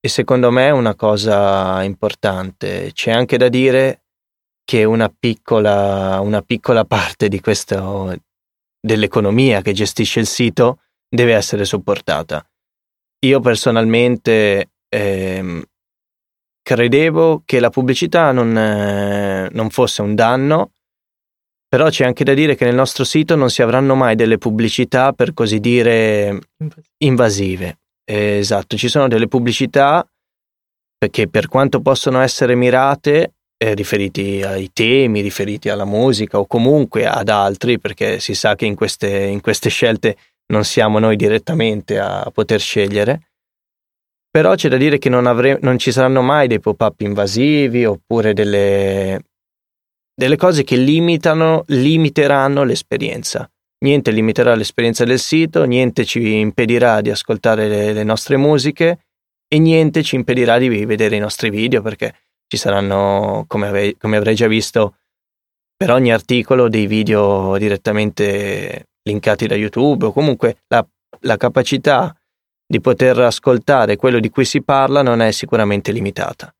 e 0.00 0.08
secondo 0.08 0.50
me 0.50 0.66
è 0.66 0.70
una 0.70 0.94
cosa 0.94 1.82
importante. 1.82 2.90
C'è 2.92 3.10
anche 3.10 3.38
da 3.38 3.48
dire 3.48 4.02
che 4.64 4.84
una 4.84 5.08
piccola, 5.08 6.20
una 6.20 6.42
piccola 6.42 6.84
parte 6.84 7.28
di 7.28 7.40
questo, 7.40 8.14
dell'economia 8.78 9.62
che 9.62 9.72
gestisce 9.72 10.20
il 10.20 10.26
sito 10.26 10.80
deve 11.08 11.34
essere 11.34 11.64
supportata. 11.64 12.46
Io 13.20 13.40
personalmente 13.40 14.72
ehm, 14.88 15.62
credevo 16.62 17.42
che 17.46 17.60
la 17.60 17.70
pubblicità 17.70 18.32
non, 18.32 18.56
eh, 18.56 19.48
non 19.52 19.70
fosse 19.70 20.02
un 20.02 20.14
danno, 20.14 20.72
però 21.74 21.88
c'è 21.88 22.04
anche 22.04 22.22
da 22.22 22.34
dire 22.34 22.54
che 22.54 22.64
nel 22.64 22.76
nostro 22.76 23.02
sito 23.02 23.34
non 23.34 23.50
si 23.50 23.60
avranno 23.60 23.96
mai 23.96 24.14
delle 24.14 24.38
pubblicità, 24.38 25.12
per 25.12 25.34
così 25.34 25.58
dire, 25.58 26.38
invasive. 26.98 27.78
Esatto, 28.04 28.76
ci 28.76 28.86
sono 28.86 29.08
delle 29.08 29.26
pubblicità 29.26 30.08
che 31.10 31.26
per 31.26 31.48
quanto 31.48 31.80
possono 31.80 32.20
essere 32.20 32.54
mirate, 32.54 33.32
eh, 33.56 33.74
riferiti 33.74 34.40
ai 34.44 34.70
temi, 34.72 35.20
riferiti 35.20 35.68
alla 35.68 35.84
musica 35.84 36.38
o 36.38 36.46
comunque 36.46 37.08
ad 37.08 37.28
altri, 37.28 37.80
perché 37.80 38.20
si 38.20 38.34
sa 38.34 38.54
che 38.54 38.66
in 38.66 38.76
queste, 38.76 39.24
in 39.24 39.40
queste 39.40 39.68
scelte 39.68 40.16
non 40.52 40.62
siamo 40.62 41.00
noi 41.00 41.16
direttamente 41.16 41.98
a 41.98 42.30
poter 42.32 42.60
scegliere. 42.60 43.30
Però 44.30 44.54
c'è 44.54 44.68
da 44.68 44.76
dire 44.76 44.98
che 44.98 45.08
non, 45.08 45.26
avre- 45.26 45.58
non 45.60 45.76
ci 45.78 45.90
saranno 45.90 46.22
mai 46.22 46.46
dei 46.46 46.60
pop-up 46.60 47.00
invasivi 47.00 47.84
oppure 47.84 48.32
delle, 48.32 49.20
delle 50.14 50.36
cose 50.36 50.64
che 50.64 50.76
limitano, 50.76 51.64
limiteranno 51.66 52.64
l'esperienza 52.64 53.48
niente 53.84 54.10
limiterà 54.10 54.54
l'esperienza 54.54 55.04
del 55.04 55.18
sito, 55.18 55.64
niente 55.64 56.04
ci 56.04 56.38
impedirà 56.38 57.02
di 57.02 57.10
ascoltare 57.10 57.68
le, 57.68 57.92
le 57.92 58.02
nostre 58.02 58.38
musiche 58.38 58.98
e 59.46 59.58
niente 59.58 60.02
ci 60.02 60.16
impedirà 60.16 60.58
di 60.58 60.68
vedere 60.86 61.16
i 61.16 61.20
nostri 61.20 61.50
video 61.50 61.82
perché 61.82 62.14
ci 62.48 62.56
saranno, 62.56 63.44
come, 63.46 63.68
ave, 63.68 63.96
come 63.98 64.16
avrei 64.16 64.34
già 64.34 64.46
visto, 64.46 64.96
per 65.76 65.90
ogni 65.90 66.12
articolo 66.12 66.68
dei 66.68 66.86
video 66.86 67.56
direttamente 67.58 68.88
linkati 69.02 69.46
da 69.46 69.54
YouTube 69.54 70.06
o 70.06 70.12
comunque 70.12 70.62
la, 70.68 70.86
la 71.20 71.36
capacità 71.36 72.16
di 72.66 72.80
poter 72.80 73.18
ascoltare 73.18 73.96
quello 73.96 74.18
di 74.18 74.30
cui 74.30 74.46
si 74.46 74.62
parla 74.62 75.02
non 75.02 75.20
è 75.20 75.30
sicuramente 75.30 75.92
limitata. 75.92 76.54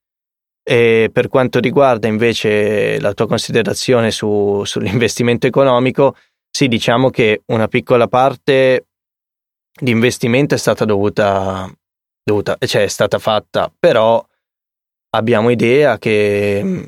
E 0.66 1.10
per 1.12 1.28
quanto 1.28 1.60
riguarda 1.60 2.08
invece 2.08 2.98
la 2.98 3.12
tua 3.12 3.26
considerazione 3.26 4.10
su, 4.10 4.62
sull'investimento 4.64 5.46
economico, 5.46 6.16
sì, 6.50 6.68
diciamo 6.68 7.10
che 7.10 7.42
una 7.46 7.68
piccola 7.68 8.08
parte 8.08 8.86
di 9.78 9.90
investimento 9.90 10.54
è 10.54 10.58
stata 10.58 10.84
dovuta, 10.84 11.70
dovuta 12.22 12.56
cioè 12.60 12.84
è 12.84 12.88
stata 12.88 13.18
fatta, 13.18 13.70
però 13.78 14.24
abbiamo 15.10 15.50
idea 15.50 15.98
che 15.98 16.60
mm, 16.62 16.82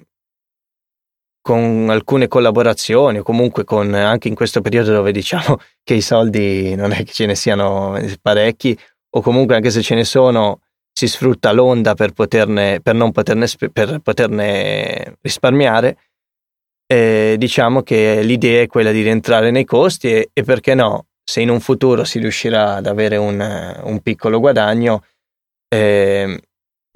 con 1.43 1.89
alcune 1.91 2.29
collaborazioni 2.29 3.19
o 3.19 3.23
comunque 3.23 3.65
con 3.65 3.95
anche 3.95 4.29
in 4.29 4.35
questo 4.35 4.61
periodo 4.61 4.93
dove 4.93 5.13
diciamo 5.13 5.59
che 5.85 5.95
i 5.95 6.01
soldi 6.01 6.75
non 6.75 6.93
è 6.93 7.05
che 7.05 7.13
ce 7.13 7.27
ne 7.27 7.37
siano 7.37 7.97
parecchi 8.21 8.77
o 9.11 9.21
comunque 9.21 9.55
anche 9.55 9.71
se 9.71 9.83
ce 9.83 9.95
ne 9.95 10.05
sono 10.05 10.63
si 10.99 11.09
sfrutta 11.09 11.53
l'onda 11.53 11.95
per, 11.95 12.13
poterne, 12.13 12.81
per 12.81 12.95
non 12.95 13.13
poterne, 13.13 13.47
per 13.71 13.99
poterne 13.99 15.19
risparmiare 15.21 15.99
eh, 16.87 17.35
diciamo 17.37 17.83
che 17.83 18.23
l'idea 18.23 18.63
è 18.63 18.67
quella 18.67 18.93
di 18.93 19.03
rientrare 19.03 19.51
nei 19.51 19.65
costi 19.65 20.09
e, 20.09 20.31
e, 20.33 20.43
perché 20.43 20.75
no, 20.75 21.09
se 21.23 21.41
in 21.41 21.51
un 21.51 21.61
futuro 21.61 22.05
si 22.05 22.19
riuscirà 22.19 22.77
ad 22.77 22.87
avere 22.87 23.17
un, 23.17 23.81
un 23.83 24.01
piccolo 24.01 24.39
guadagno, 24.39 25.05
eh, 25.69 26.41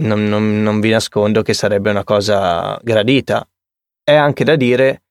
non, 0.03 0.25
non, 0.25 0.63
non 0.63 0.81
vi 0.81 0.91
nascondo 0.91 1.43
che 1.43 1.55
sarebbe 1.55 1.91
una 1.91 2.05
cosa 2.05 2.79
gradita. 2.83 3.47
È 4.03 4.15
anche 4.15 4.45
da 4.45 4.57
dire 4.57 5.03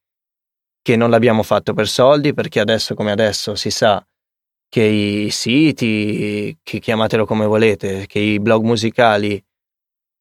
che 0.81 0.95
non 0.95 1.09
l'abbiamo 1.09 1.43
fatto 1.43 1.73
per 1.73 1.87
soldi, 1.87 2.33
perché 2.33 2.59
adesso 2.59 2.95
come 2.95 3.11
adesso 3.11 3.55
si 3.55 3.69
sa, 3.69 4.03
che 4.69 4.83
i 4.83 5.29
siti, 5.31 6.57
che 6.61 6.79
chiamatelo 6.79 7.25
come 7.25 7.47
volete, 7.47 8.05
che 8.05 8.19
i 8.19 8.39
blog 8.39 8.63
musicali 8.63 9.43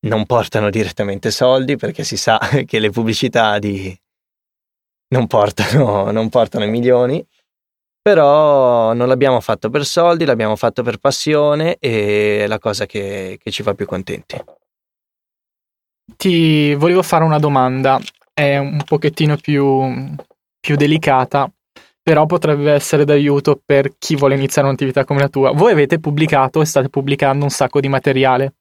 non 0.01 0.25
portano 0.25 0.71
direttamente 0.71 1.31
soldi 1.31 1.77
perché 1.77 2.03
si 2.03 2.17
sa 2.17 2.39
che 2.67 2.79
le 2.79 2.91
pubblicità 2.91 3.59
di... 3.59 3.97
non, 5.09 5.27
portano, 5.27 6.11
non 6.11 6.31
portano 6.31 6.67
milioni, 6.67 7.25
però 8.01 8.95
non 8.95 9.07
l'abbiamo 9.07 9.41
fatto 9.41 9.69
per 9.69 9.85
soldi, 9.85 10.25
l'abbiamo 10.25 10.57
fatto 10.57 10.83
per 10.83 10.97
passione 10.97 11.77
e 11.79 12.45
è 12.45 12.47
la 12.47 12.59
cosa 12.59 12.87
che, 12.87 13.39
che 13.43 13.51
ci 13.51 13.63
fa 13.63 13.75
più 13.75 13.85
contenti. 13.85 14.43
Ti 16.17 16.75
volevo 16.75 17.03
fare 17.03 17.23
una 17.25 17.39
domanda, 17.39 18.01
è 18.33 18.57
un 18.57 18.83
pochettino 18.83 19.37
più, 19.37 20.15
più 20.59 20.77
delicata, 20.77 21.53
però 22.09 22.25
potrebbe 22.25 22.73
essere 22.73 23.05
d'aiuto 23.05 23.61
per 23.63 23.99
chi 23.99 24.17
vuole 24.17 24.35
iniziare 24.35 24.67
un'attività 24.67 25.05
come 25.05 25.21
la 25.21 25.29
tua. 25.29 25.53
Voi 25.53 25.73
avete 25.73 26.01
pubblicato 26.01 26.63
e 26.63 26.65
state 26.65 26.89
pubblicando 26.89 27.45
un 27.45 27.51
sacco 27.51 27.81
di 27.81 27.89
materiale, 27.91 28.55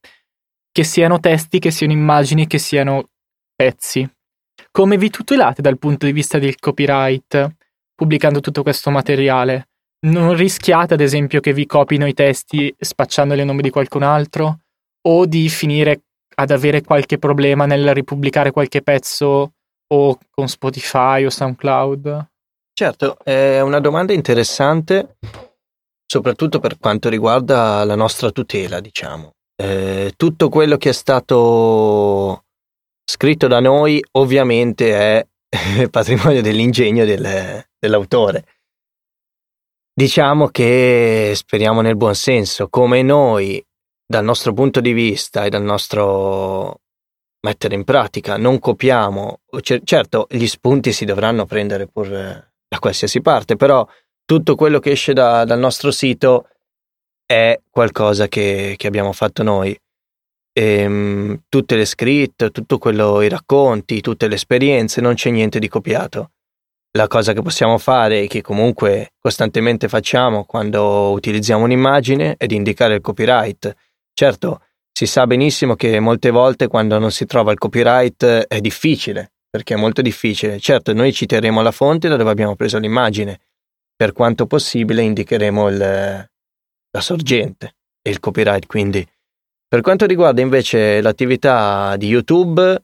che 0.70 0.84
siano 0.84 1.22
testi, 1.22 1.58
che 1.58 1.72
siano 1.72 1.94
immagini, 1.94 2.46
che 2.46 2.58
siano 2.58 3.08
pezzi. 3.56 4.06
Come 4.70 4.98
vi 4.98 5.10
tutelate 5.10 5.62
dal 5.62 5.78
punto 5.78 6.06
di 6.06 6.12
vista 6.12 6.40
del 6.40 6.60
copyright 6.60 7.56
pubblicando 7.96 8.42
tutto 8.42 8.64
questo 8.64 8.90
materiale? 8.90 9.70
Non 10.08 10.36
rischiate, 10.36 10.96
ad 10.96 11.00
esempio, 11.00 11.40
che 11.40 11.54
vi 11.54 11.66
copino 11.66 12.06
i 12.06 12.14
testi 12.14 12.76
spacciandoli 12.78 13.40
a 13.40 13.46
nome 13.46 13.62
di 13.62 13.70
qualcun 13.70 14.04
altro? 14.04 14.60
O 15.08 15.26
di 15.26 15.48
finire 15.48 16.02
ad 16.36 16.52
avere 16.52 16.82
qualche 16.82 17.18
problema 17.18 17.66
nel 17.66 17.94
ripubblicare 17.94 18.52
qualche 18.52 18.82
pezzo 18.82 19.54
o 19.88 20.18
con 20.32 20.50
Spotify 20.50 21.24
o 21.24 21.30
SoundCloud? 21.30 22.28
Certo, 22.80 23.18
è 23.24 23.60
una 23.62 23.80
domanda 23.80 24.14
interessante, 24.14 25.18
soprattutto 26.06 26.60
per 26.60 26.78
quanto 26.78 27.10
riguarda 27.10 27.84
la 27.84 27.96
nostra 27.96 28.30
tutela, 28.30 28.80
diciamo. 28.80 29.32
Eh, 29.60 30.14
tutto 30.16 30.50
quello 30.50 30.78
che 30.78 30.90
è 30.90 30.94
stato 30.94 32.44
scritto 33.04 33.48
da 33.48 33.60
noi 33.60 34.00
ovviamente 34.12 34.94
è 34.94 35.28
patrimonio 35.90 36.44
dell'ingegno 36.44 37.04
del, 37.04 37.66
dell'autore. 37.80 38.46
Diciamo 39.92 40.50
che 40.50 41.32
speriamo 41.34 41.82
nel 41.82 41.98
buon 41.98 42.14
senso, 42.14 42.68
come 42.70 43.02
noi 43.02 43.60
dal 44.06 44.24
nostro 44.24 44.54
punto 44.54 44.82
di 44.82 44.94
vista 44.94 45.46
e 45.46 45.50
dal 45.50 45.64
nostro 45.64 46.82
mettere 47.42 47.74
in 47.74 47.84
pratica 47.84 48.38
non 48.38 48.60
copiamo, 48.60 49.40
certo 49.84 50.28
gli 50.30 50.46
spunti 50.46 50.92
si 50.92 51.06
dovranno 51.06 51.48
prendere 51.48 51.88
pur 51.88 52.46
da 52.68 52.80
qualsiasi 52.80 53.22
parte, 53.22 53.56
però 53.56 53.88
tutto 54.26 54.56
quello 54.56 54.80
che 54.80 54.92
esce 54.92 55.14
da, 55.14 55.46
dal 55.46 55.60
nostro 55.60 55.92
sito 55.92 56.50
è 57.26 57.60
qualcosa 57.70 58.28
che, 58.28 58.76
che 58.78 58.88
abbiamo 58.88 59.12
fatto 59.14 59.44
noi. 59.44 59.78
E, 60.54 60.80
ehm, 60.80 61.44
tutte 61.50 61.76
le 61.76 61.86
scritte, 61.86 62.52
tutto 62.52 62.78
quello, 62.78 63.22
i 63.22 63.30
racconti, 63.30 64.02
tutte 64.02 64.28
le 64.28 64.36
esperienze, 64.36 65.02
non 65.02 65.14
c'è 65.14 65.30
niente 65.30 65.60
di 65.60 65.68
copiato. 65.68 66.32
La 66.98 67.08
cosa 67.08 67.34
che 67.34 67.42
possiamo 67.42 67.78
fare 67.78 68.22
e 68.24 68.28
che 68.28 68.42
comunque 68.42 69.14
costantemente 69.20 69.88
facciamo 69.88 70.46
quando 70.46 71.12
utilizziamo 71.12 71.64
un'immagine 71.64 72.36
è 72.38 72.48
di 72.48 72.56
indicare 72.56 72.96
il 72.96 73.02
copyright. 73.02 73.76
Certo, 74.14 74.62
si 74.92 75.06
sa 75.06 75.28
benissimo 75.28 75.76
che 75.76 76.00
molte 76.00 76.32
volte 76.32 76.68
quando 76.68 76.98
non 76.98 77.12
si 77.12 77.26
trova 77.26 77.52
il 77.52 77.60
copyright 77.60 78.26
è 78.26 78.60
difficile, 78.60 79.34
perché 79.50 79.74
è 79.74 79.78
molto 79.78 80.02
difficile. 80.02 80.60
Certo, 80.60 80.94
noi 80.94 81.14
citeremo 81.14 81.62
la 81.62 81.72
fonte 81.72 82.08
da 82.08 82.16
dove 82.16 82.30
abbiamo 82.30 82.56
preso 82.56 82.78
l'immagine. 82.78 83.40
Per 83.96 84.14
quanto 84.14 84.46
possibile 84.46 85.02
indicheremo 85.02 85.70
il, 85.70 85.78
la 85.78 87.02
sorgente 87.02 87.76
e 88.02 88.10
il 88.10 88.20
copyright, 88.20 88.66
quindi 88.68 89.08
per 89.68 89.82
quanto 89.82 90.06
riguarda 90.06 90.42
invece 90.42 91.02
l'attività 91.02 91.98
di 91.98 92.08
YouTube, 92.08 92.84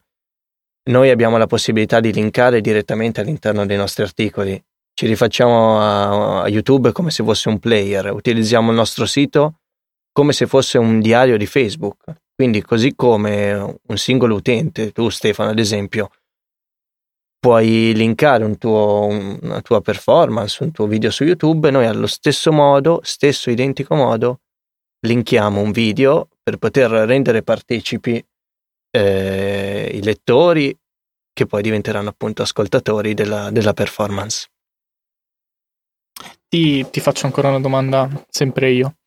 noi 0.89 1.09
abbiamo 1.09 1.37
la 1.37 1.47
possibilità 1.47 2.01
di 2.01 2.11
linkare 2.11 2.59
direttamente 2.59 3.21
all'interno 3.21 3.65
dei 3.65 3.77
nostri 3.77 4.03
articoli. 4.03 4.61
Ci 4.93 5.07
rifacciamo 5.07 5.79
a, 5.79 6.41
a 6.41 6.47
YouTube 6.49 6.91
come 6.91 7.09
se 7.09 7.23
fosse 7.23 7.47
un 7.47 7.59
player, 7.59 8.11
utilizziamo 8.11 8.69
il 8.69 8.75
nostro 8.75 9.05
sito 9.05 9.59
come 10.11 10.33
se 10.33 10.45
fosse 10.45 10.77
un 10.77 10.99
diario 10.99 11.37
di 11.37 11.45
Facebook. 11.45 12.03
Quindi 12.35 12.61
così 12.61 12.93
come 12.95 13.53
un 13.53 13.97
singolo 13.97 14.35
utente, 14.35 14.91
tu 14.91 15.09
Stefano 15.09 15.51
ad 15.51 15.59
esempio, 15.59 16.09
puoi 17.43 17.93
linkare 17.93 18.45
un 18.45 18.57
tuo, 18.57 19.07
una 19.41 19.61
tua 19.61 19.81
performance, 19.81 20.63
un 20.63 20.71
tuo 20.71 20.87
video 20.87 21.11
su 21.11 21.25
YouTube, 21.25 21.71
noi 21.71 21.85
allo 21.85 22.07
stesso 22.07 22.53
modo, 22.53 23.01
stesso 23.03 23.49
identico 23.49 23.95
modo, 23.95 24.43
linkiamo 25.05 25.59
un 25.59 25.71
video 25.71 26.29
per 26.41 26.55
poter 26.55 26.89
rendere 26.89 27.43
partecipi 27.43 28.25
eh, 28.91 29.91
i 29.93 30.01
lettori 30.03 30.73
che 31.33 31.45
poi 31.45 31.61
diventeranno 31.61 32.07
appunto 32.07 32.43
ascoltatori 32.43 33.13
della, 33.13 33.51
della 33.51 33.73
performance. 33.73 34.47
Ti, 36.47 36.89
ti 36.89 36.99
faccio 37.01 37.25
ancora 37.25 37.49
una 37.49 37.59
domanda, 37.59 38.09
sempre 38.29 38.71
io. 38.71 38.99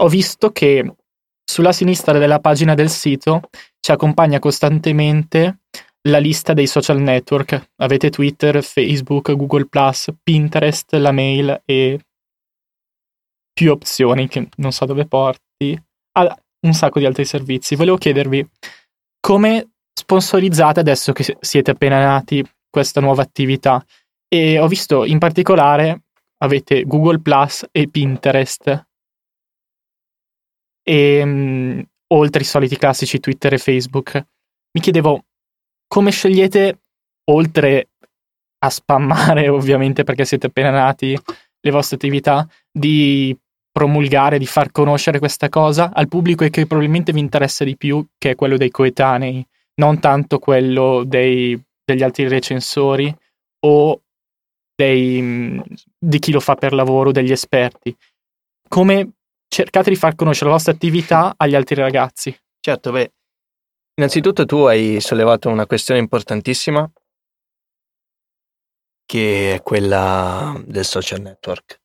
Ho 0.00 0.08
visto 0.08 0.50
che 0.50 0.96
sulla 1.44 1.72
sinistra 1.72 2.18
della 2.18 2.40
pagina 2.40 2.74
del 2.74 2.90
sito 2.90 3.42
ci 3.78 3.92
accompagna 3.92 4.40
costantemente 4.40 5.60
la 6.02 6.18
lista 6.18 6.52
dei 6.52 6.66
social 6.66 7.00
network. 7.00 7.70
Avete 7.76 8.10
Twitter, 8.10 8.62
Facebook, 8.62 9.34
Google 9.34 9.68
Pinterest, 10.22 10.92
la 10.94 11.12
mail 11.12 11.62
e 11.64 12.00
più 13.52 13.72
opzioni 13.72 14.28
che 14.28 14.48
non 14.56 14.72
so 14.72 14.84
dove 14.84 15.06
porti. 15.06 15.80
Ah, 16.12 16.36
un 16.60 16.72
sacco 16.72 16.98
di 16.98 17.06
altri 17.06 17.24
servizi. 17.24 17.74
Volevo 17.74 17.96
chiedervi 17.96 18.48
come 19.20 19.72
sponsorizzate 19.92 20.80
adesso 20.80 21.12
che 21.12 21.36
siete 21.40 21.72
appena 21.72 21.98
nati 21.98 22.44
questa 22.70 23.00
nuova 23.00 23.22
attività 23.22 23.84
e 24.28 24.58
ho 24.58 24.68
visto 24.68 25.04
in 25.04 25.18
particolare 25.18 26.02
avete 26.38 26.84
Google 26.84 27.20
Plus 27.20 27.66
e 27.72 27.88
Pinterest 27.88 28.86
e 30.82 31.22
um, 31.22 31.84
oltre 32.14 32.42
i 32.42 32.44
soliti 32.44 32.76
classici 32.76 33.20
Twitter 33.20 33.54
e 33.54 33.58
Facebook. 33.58 34.14
Mi 34.14 34.80
chiedevo 34.80 35.24
come 35.88 36.10
scegliete 36.10 36.78
oltre 37.30 37.88
a 38.58 38.70
spammare 38.70 39.48
ovviamente 39.50 40.04
perché 40.04 40.24
siete 40.24 40.46
appena 40.46 40.70
nati 40.70 41.18
le 41.60 41.70
vostre 41.70 41.96
attività 41.96 42.46
di 42.70 43.36
promulgare, 43.70 44.38
di 44.38 44.46
far 44.46 44.70
conoscere 44.70 45.18
questa 45.18 45.48
cosa 45.48 45.92
al 45.92 46.08
pubblico 46.08 46.44
e 46.44 46.50
che 46.50 46.66
probabilmente 46.66 47.12
vi 47.12 47.20
interessa 47.20 47.64
di 47.64 47.76
più, 47.76 48.04
che 48.16 48.30
è 48.30 48.34
quello 48.34 48.56
dei 48.56 48.70
coetanei, 48.70 49.44
non 49.76 50.00
tanto 50.00 50.38
quello 50.38 51.04
dei, 51.04 51.60
degli 51.84 52.02
altri 52.02 52.26
recensori 52.26 53.14
o 53.66 54.00
dei, 54.74 55.62
di 55.98 56.18
chi 56.18 56.32
lo 56.32 56.40
fa 56.40 56.54
per 56.54 56.72
lavoro, 56.72 57.12
degli 57.12 57.32
esperti. 57.32 57.94
Come 58.68 59.12
cercate 59.48 59.90
di 59.90 59.96
far 59.96 60.14
conoscere 60.14 60.46
la 60.46 60.56
vostra 60.56 60.72
attività 60.72 61.34
agli 61.36 61.54
altri 61.54 61.76
ragazzi? 61.76 62.36
Certo, 62.60 62.90
beh, 62.90 63.12
innanzitutto 63.98 64.46
tu 64.46 64.58
hai 64.62 65.00
sollevato 65.00 65.48
una 65.48 65.66
questione 65.66 66.00
importantissima 66.00 66.90
che 69.04 69.54
è 69.54 69.62
quella 69.62 70.60
del 70.64 70.84
social 70.84 71.20
network 71.20 71.80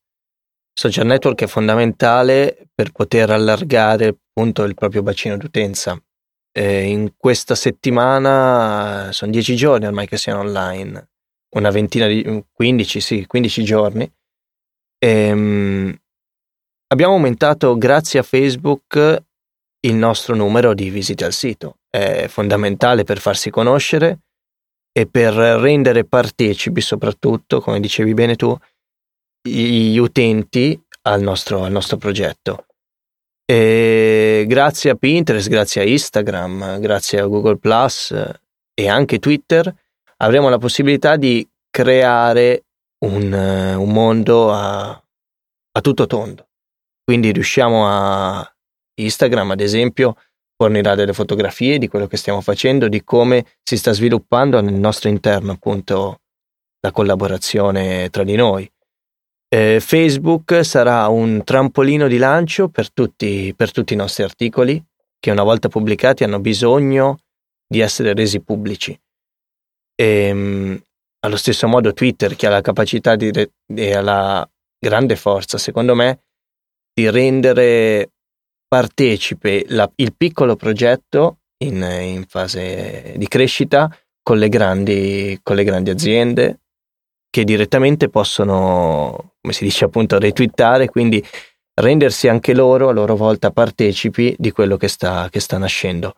social 0.74 1.06
network 1.06 1.42
è 1.42 1.46
fondamentale 1.46 2.68
per 2.74 2.90
poter 2.90 3.30
allargare 3.30 4.08
appunto 4.08 4.64
il 4.64 4.74
proprio 4.74 5.02
bacino 5.02 5.36
d'utenza. 5.36 5.96
Eh, 6.56 6.88
in 6.88 7.14
questa 7.16 7.54
settimana 7.54 9.10
sono 9.12 9.30
dieci 9.30 9.56
giorni 9.56 9.86
ormai 9.86 10.06
che 10.06 10.16
siamo 10.16 10.40
online, 10.40 11.10
una 11.56 11.70
ventina 11.70 12.06
di 12.06 12.44
15, 12.52 13.00
sì, 13.00 13.26
15 13.26 13.64
giorni. 13.64 14.12
Ehm, 14.98 15.96
abbiamo 16.88 17.14
aumentato 17.14 17.76
grazie 17.78 18.18
a 18.18 18.22
Facebook 18.22 19.22
il 19.80 19.94
nostro 19.94 20.34
numero 20.34 20.74
di 20.74 20.90
visite 20.90 21.24
al 21.24 21.32
sito. 21.32 21.78
È 21.94 22.26
fondamentale 22.26 23.04
per 23.04 23.20
farsi 23.20 23.50
conoscere 23.50 24.22
e 24.90 25.06
per 25.06 25.32
rendere 25.32 26.04
partecipi 26.04 26.80
soprattutto, 26.80 27.60
come 27.60 27.78
dicevi 27.78 28.14
bene 28.14 28.34
tu, 28.34 28.52
gli 29.40 29.96
utenti 29.98 30.76
al 31.02 31.20
nostro, 31.20 31.62
al 31.62 31.70
nostro 31.70 31.96
progetto. 31.96 32.66
E 33.44 34.44
grazie 34.48 34.90
a 34.90 34.96
Pinterest, 34.96 35.48
grazie 35.48 35.82
a 35.82 35.84
Instagram, 35.84 36.80
grazie 36.80 37.20
a 37.20 37.26
Google 37.26 37.58
Plus 37.58 38.12
e 38.74 38.88
anche 38.88 39.20
Twitter 39.20 39.72
avremo 40.16 40.48
la 40.48 40.58
possibilità 40.58 41.14
di 41.14 41.48
creare 41.70 42.64
un, 43.04 43.32
un 43.32 43.92
mondo 43.92 44.52
a, 44.52 44.88
a 44.90 45.80
tutto 45.80 46.06
tondo. 46.06 46.48
Quindi 47.04 47.30
riusciamo 47.30 47.86
a 47.86 48.54
Instagram, 48.94 49.52
ad 49.52 49.60
esempio, 49.60 50.16
fornirà 50.56 50.94
delle 50.94 51.12
fotografie 51.12 51.78
di 51.78 51.88
quello 51.88 52.06
che 52.06 52.16
stiamo 52.16 52.40
facendo, 52.40 52.88
di 52.88 53.02
come 53.02 53.44
si 53.62 53.76
sta 53.76 53.92
sviluppando 53.92 54.60
nel 54.60 54.74
nostro 54.74 55.08
interno 55.08 55.52
appunto 55.52 56.20
la 56.80 56.92
collaborazione 56.92 58.10
tra 58.10 58.24
di 58.24 58.36
noi 58.36 58.70
Eh, 59.54 59.78
Facebook 59.78 60.64
sarà 60.64 61.06
un 61.06 61.44
trampolino 61.44 62.08
di 62.08 62.18
lancio 62.18 62.68
per 62.68 62.90
tutti, 62.90 63.54
per 63.54 63.70
tutti 63.70 63.92
i 63.92 63.96
nostri 63.96 64.24
articoli 64.24 64.82
che 65.20 65.30
una 65.30 65.44
volta 65.44 65.68
pubblicati 65.68 66.24
hanno 66.24 66.40
bisogno 66.40 67.18
di 67.64 67.78
essere 67.78 68.14
resi 68.14 68.40
pubblici. 68.40 68.98
E, 69.94 70.04
ehm, 70.04 70.82
allo 71.20 71.36
stesso 71.36 71.68
modo 71.68 71.92
Twitter 71.92 72.34
che 72.34 72.46
ha 72.48 72.50
la 72.50 72.62
capacità 72.62 73.14
di, 73.14 73.30
e 73.30 73.94
ha 73.94 74.00
la 74.00 74.48
grande 74.76 75.14
forza, 75.14 75.56
secondo 75.56 75.94
me, 75.94 76.24
di 76.92 77.08
rendere 77.08 78.10
partecipe 78.74 79.66
la, 79.68 79.88
il 79.94 80.16
piccolo 80.16 80.56
progetto 80.56 81.36
in, 81.58 81.76
in, 81.76 82.24
fase 82.26 83.14
di 83.16 83.28
crescita 83.28 83.88
con 84.20 84.36
le, 84.36 84.48
grandi, 84.48 85.38
con 85.44 85.54
le 85.54 85.62
grandi 85.62 85.90
aziende 85.90 86.58
che 87.30 87.44
direttamente 87.44 88.08
possono, 88.08 89.34
come 89.40 89.52
si 89.52 89.62
dice 89.62 89.84
appunto, 89.84 90.18
retweetare, 90.18 90.88
quindi 90.88 91.24
rendersi 91.74 92.26
anche 92.26 92.52
loro 92.52 92.88
a 92.88 92.92
loro 92.92 93.14
volta 93.14 93.52
partecipi 93.52 94.34
di 94.36 94.50
quello 94.50 94.76
che 94.76 94.88
sta, 94.88 95.28
che 95.30 95.38
sta 95.38 95.56
nascendo. 95.56 96.12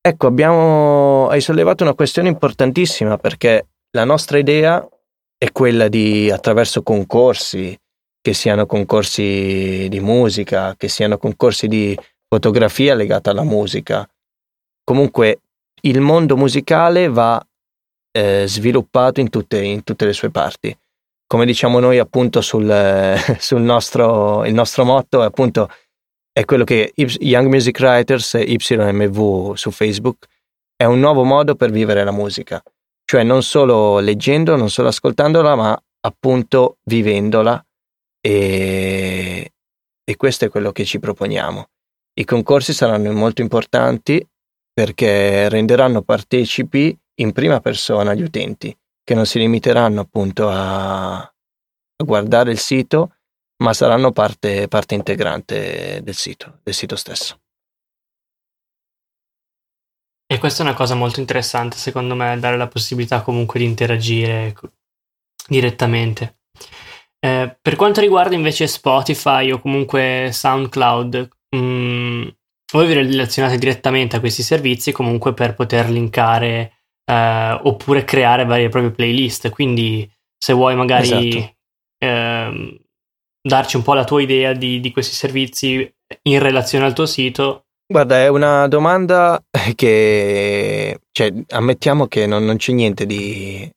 Ecco, 0.00 0.28
abbiamo, 0.28 1.26
hai 1.26 1.40
sollevato 1.40 1.82
una 1.82 1.94
questione 1.94 2.28
importantissima 2.28 3.16
perché 3.16 3.66
la 3.90 4.04
nostra 4.04 4.38
idea 4.38 4.88
è 5.36 5.50
quella 5.50 5.88
di, 5.88 6.30
attraverso 6.30 6.84
concorsi, 6.84 7.76
che 8.20 8.34
siano 8.34 8.66
concorsi 8.66 9.86
di 9.88 10.00
musica, 10.00 10.74
che 10.76 10.88
siano 10.88 11.18
concorsi 11.18 11.68
di 11.68 11.98
fotografia 12.28 12.94
legata 12.94 13.30
alla 13.30 13.44
musica. 13.44 14.08
Comunque 14.84 15.40
il 15.82 16.00
mondo 16.00 16.36
musicale 16.36 17.08
va 17.08 17.44
eh, 18.10 18.44
sviluppato 18.46 19.20
in 19.20 19.30
tutte, 19.30 19.62
in 19.62 19.84
tutte, 19.84 20.06
le 20.06 20.12
sue 20.12 20.30
parti. 20.30 20.76
Come 21.26 21.44
diciamo 21.46 21.78
noi 21.78 21.98
appunto 21.98 22.40
sul, 22.40 23.16
sul 23.38 23.60
nostro, 23.60 24.44
il 24.44 24.54
nostro 24.54 24.84
motto 24.84 25.22
è 25.22 25.26
appunto 25.26 25.68
è 26.32 26.44
quello 26.44 26.64
che 26.64 26.92
Young 26.94 27.48
Music 27.48 27.78
Writers, 27.80 28.34
YMV 28.34 29.54
su 29.54 29.70
Facebook, 29.70 30.26
è 30.76 30.84
un 30.84 31.00
nuovo 31.00 31.24
modo 31.24 31.56
per 31.56 31.70
vivere 31.70 32.04
la 32.04 32.12
musica 32.12 32.62
cioè 33.10 33.22
non 33.22 33.42
solo 33.42 34.00
leggendo, 34.00 34.54
non 34.54 34.68
solo 34.68 34.88
ascoltandola, 34.88 35.54
ma 35.54 35.82
appunto 36.00 36.76
vivendola 36.84 37.64
e, 38.28 39.52
e 40.04 40.16
questo 40.16 40.44
è 40.44 40.48
quello 40.50 40.70
che 40.70 40.84
ci 40.84 40.98
proponiamo. 40.98 41.70
I 42.12 42.24
concorsi 42.24 42.74
saranno 42.74 43.10
molto 43.12 43.40
importanti 43.40 44.26
perché 44.70 45.48
renderanno 45.48 46.02
partecipi 46.02 46.96
in 47.20 47.32
prima 47.32 47.60
persona 47.60 48.12
gli 48.12 48.22
utenti, 48.22 48.76
che 49.02 49.14
non 49.14 49.24
si 49.24 49.38
limiteranno 49.38 50.02
appunto 50.02 50.48
a, 50.50 51.16
a 51.20 52.04
guardare 52.04 52.50
il 52.50 52.58
sito, 52.58 53.16
ma 53.62 53.72
saranno 53.72 54.12
parte, 54.12 54.68
parte 54.68 54.94
integrante 54.94 56.00
del 56.02 56.14
sito, 56.14 56.60
del 56.62 56.74
sito 56.74 56.96
stesso. 56.96 57.40
E 60.30 60.38
questa 60.38 60.62
è 60.62 60.66
una 60.66 60.76
cosa 60.76 60.94
molto 60.94 61.20
interessante, 61.20 61.78
secondo 61.78 62.14
me, 62.14 62.38
dare 62.38 62.58
la 62.58 62.68
possibilità 62.68 63.22
comunque 63.22 63.58
di 63.58 63.64
interagire 63.64 64.54
direttamente. 65.48 66.40
Eh, 67.20 67.56
per 67.60 67.76
quanto 67.76 68.00
riguarda 68.00 68.34
invece 68.34 68.66
Spotify 68.66 69.50
o 69.50 69.60
comunque 69.60 70.30
SoundCloud, 70.32 71.28
mh, 71.50 71.58
mm, 71.58 72.28
voi 72.72 72.86
vi 72.86 72.92
relazionate 72.92 73.58
direttamente 73.58 74.16
a 74.16 74.20
questi 74.20 74.42
servizi 74.42 74.92
comunque 74.92 75.34
per 75.34 75.54
poter 75.54 75.90
linkare 75.90 76.72
eh, 77.04 77.58
oppure 77.62 78.04
creare 78.04 78.44
varie 78.44 78.66
e 78.66 78.68
proprie 78.68 78.92
playlist. 78.92 79.50
Quindi, 79.50 80.08
se 80.36 80.52
vuoi 80.52 80.76
magari 80.76 81.28
esatto. 81.28 81.54
eh, 81.98 82.80
darci 83.40 83.76
un 83.76 83.82
po' 83.82 83.94
la 83.94 84.04
tua 84.04 84.22
idea 84.22 84.52
di, 84.52 84.80
di 84.80 84.92
questi 84.92 85.14
servizi 85.14 85.92
in 86.22 86.38
relazione 86.38 86.84
al 86.84 86.92
tuo 86.92 87.06
sito, 87.06 87.64
Guarda, 87.90 88.20
è 88.20 88.28
una 88.28 88.68
domanda 88.68 89.42
che, 89.74 91.00
cioè, 91.10 91.32
ammettiamo 91.48 92.06
che 92.06 92.26
non, 92.26 92.44
non 92.44 92.58
c'è 92.58 92.72
niente 92.72 93.06
di 93.06 93.68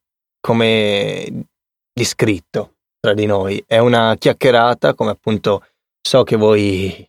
come 0.42 1.46
di 1.94 2.04
scritto 2.04 2.74
tra 3.02 3.14
di 3.14 3.26
noi. 3.26 3.62
È 3.68 3.80
una 3.80 4.16
chiacchierata, 4.18 4.94
come 4.94 5.12
appunto 5.12 5.66
so 6.02 6.24
che 6.24 6.38
voi 6.38 7.06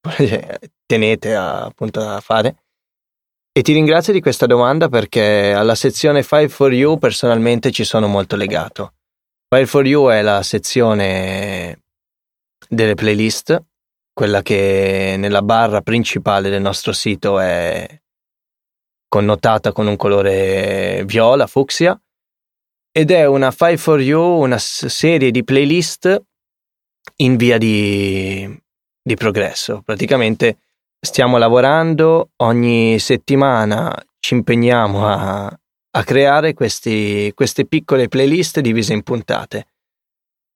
tenete 0.86 1.34
a, 1.34 1.62
appunto 1.64 2.00
a 2.00 2.20
fare. 2.20 2.56
E 3.52 3.62
ti 3.62 3.72
ringrazio 3.72 4.12
di 4.12 4.20
questa 4.20 4.46
domanda 4.46 4.88
perché 4.88 5.52
alla 5.52 5.74
sezione 5.74 6.22
File 6.22 6.48
for 6.48 6.72
You 6.72 6.98
personalmente 6.98 7.72
ci 7.72 7.82
sono 7.82 8.06
molto 8.06 8.36
legato. 8.36 8.92
File 9.48 9.66
for 9.66 9.84
You 9.84 10.08
è 10.10 10.22
la 10.22 10.44
sezione 10.44 11.82
delle 12.68 12.94
playlist 12.94 13.64
quella 14.20 14.42
che 14.42 15.14
nella 15.16 15.40
barra 15.40 15.80
principale 15.80 16.50
del 16.50 16.60
nostro 16.60 16.92
sito 16.92 17.40
è 17.40 18.00
connotata 19.08 19.72
con 19.72 19.86
un 19.86 19.96
colore 19.96 21.04
viola, 21.06 21.46
fucsia, 21.46 21.98
ed 22.92 23.10
è 23.10 23.24
una 23.26 23.50
Five 23.50 23.76
for 23.76 24.00
You, 24.00 24.42
una 24.42 24.58
serie 24.58 25.30
di 25.30 25.44
playlist 25.44 26.22
in 27.16 27.36
via 27.36 27.58
di, 27.58 28.58
di 29.02 29.14
progresso. 29.14 29.82
Praticamente 29.84 30.58
stiamo 31.00 31.38
lavorando 31.38 32.30
ogni 32.36 32.98
settimana, 32.98 33.94
ci 34.18 34.34
impegniamo 34.34 35.06
a, 35.06 35.44
a 35.46 36.04
creare 36.04 36.52
questi, 36.52 37.32
queste 37.34 37.66
piccole 37.66 38.08
playlist 38.08 38.60
divise 38.60 38.92
in 38.92 39.02
puntate. 39.02 39.66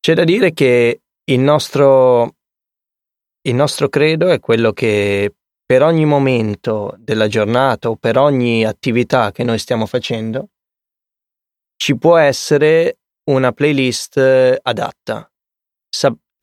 C'è 0.00 0.14
da 0.14 0.24
dire 0.24 0.52
che 0.52 1.00
il 1.24 1.40
nostro 1.40 2.34
il 3.46 3.54
nostro 3.54 3.90
credo 3.90 4.30
è 4.30 4.40
quello 4.40 4.72
che 4.72 5.34
per 5.66 5.82
ogni 5.82 6.06
momento 6.06 6.94
della 6.98 7.28
giornata 7.28 7.90
o 7.90 7.96
per 7.96 8.16
ogni 8.16 8.64
attività 8.64 9.32
che 9.32 9.44
noi 9.44 9.58
stiamo 9.58 9.84
facendo 9.84 10.48
ci 11.76 11.96
può 11.96 12.16
essere 12.16 12.98
una 13.30 13.52
playlist 13.52 14.18
adatta. 14.62 15.28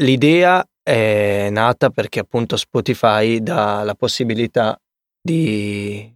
L'idea 0.01 0.65
è 0.81 1.49
nata 1.51 1.91
perché 1.91 2.19
appunto 2.19 2.57
Spotify 2.57 3.39
dà 3.39 3.83
la 3.83 3.93
possibilità 3.93 4.79
di, 5.21 6.11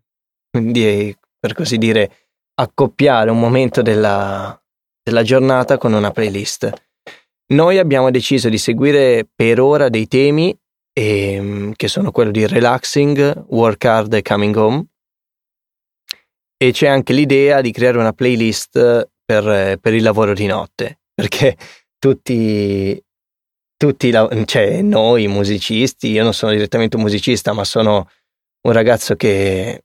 di 0.51 1.15
per 1.39 1.53
così 1.53 1.77
dire, 1.77 2.29
accoppiare 2.55 3.29
un 3.29 3.39
momento 3.39 3.83
della, 3.83 4.59
della 5.03 5.21
giornata 5.21 5.77
con 5.77 5.93
una 5.93 6.09
playlist. 6.09 6.73
Noi 7.53 7.77
abbiamo 7.77 8.09
deciso 8.09 8.49
di 8.49 8.57
seguire 8.57 9.27
per 9.35 9.59
ora 9.59 9.89
dei 9.89 10.07
temi 10.07 10.57
e, 10.91 11.33
ehm, 11.33 11.73
che 11.75 11.87
sono 11.87 12.11
quello 12.11 12.31
di 12.31 12.47
relaxing, 12.47 13.45
work 13.49 13.85
hard 13.85 14.13
e 14.15 14.23
coming 14.23 14.55
home. 14.55 14.83
E 16.57 16.71
c'è 16.71 16.87
anche 16.87 17.13
l'idea 17.13 17.61
di 17.61 17.71
creare 17.71 17.97
una 17.97 18.13
playlist 18.13 19.09
per, 19.25 19.77
per 19.79 19.93
il 19.93 20.03
lavoro 20.03 20.33
di 20.33 20.45
notte, 20.45 20.99
perché 21.13 21.57
tutti, 21.99 23.01
tutti 23.75 24.11
cioè 24.45 24.81
noi 24.81 25.27
musicisti, 25.27 26.09
io 26.09 26.23
non 26.23 26.33
sono 26.33 26.51
direttamente 26.51 26.95
un 26.95 27.01
musicista, 27.01 27.53
ma 27.53 27.63
sono 27.63 28.09
un 28.67 28.71
ragazzo 28.71 29.15
che, 29.15 29.83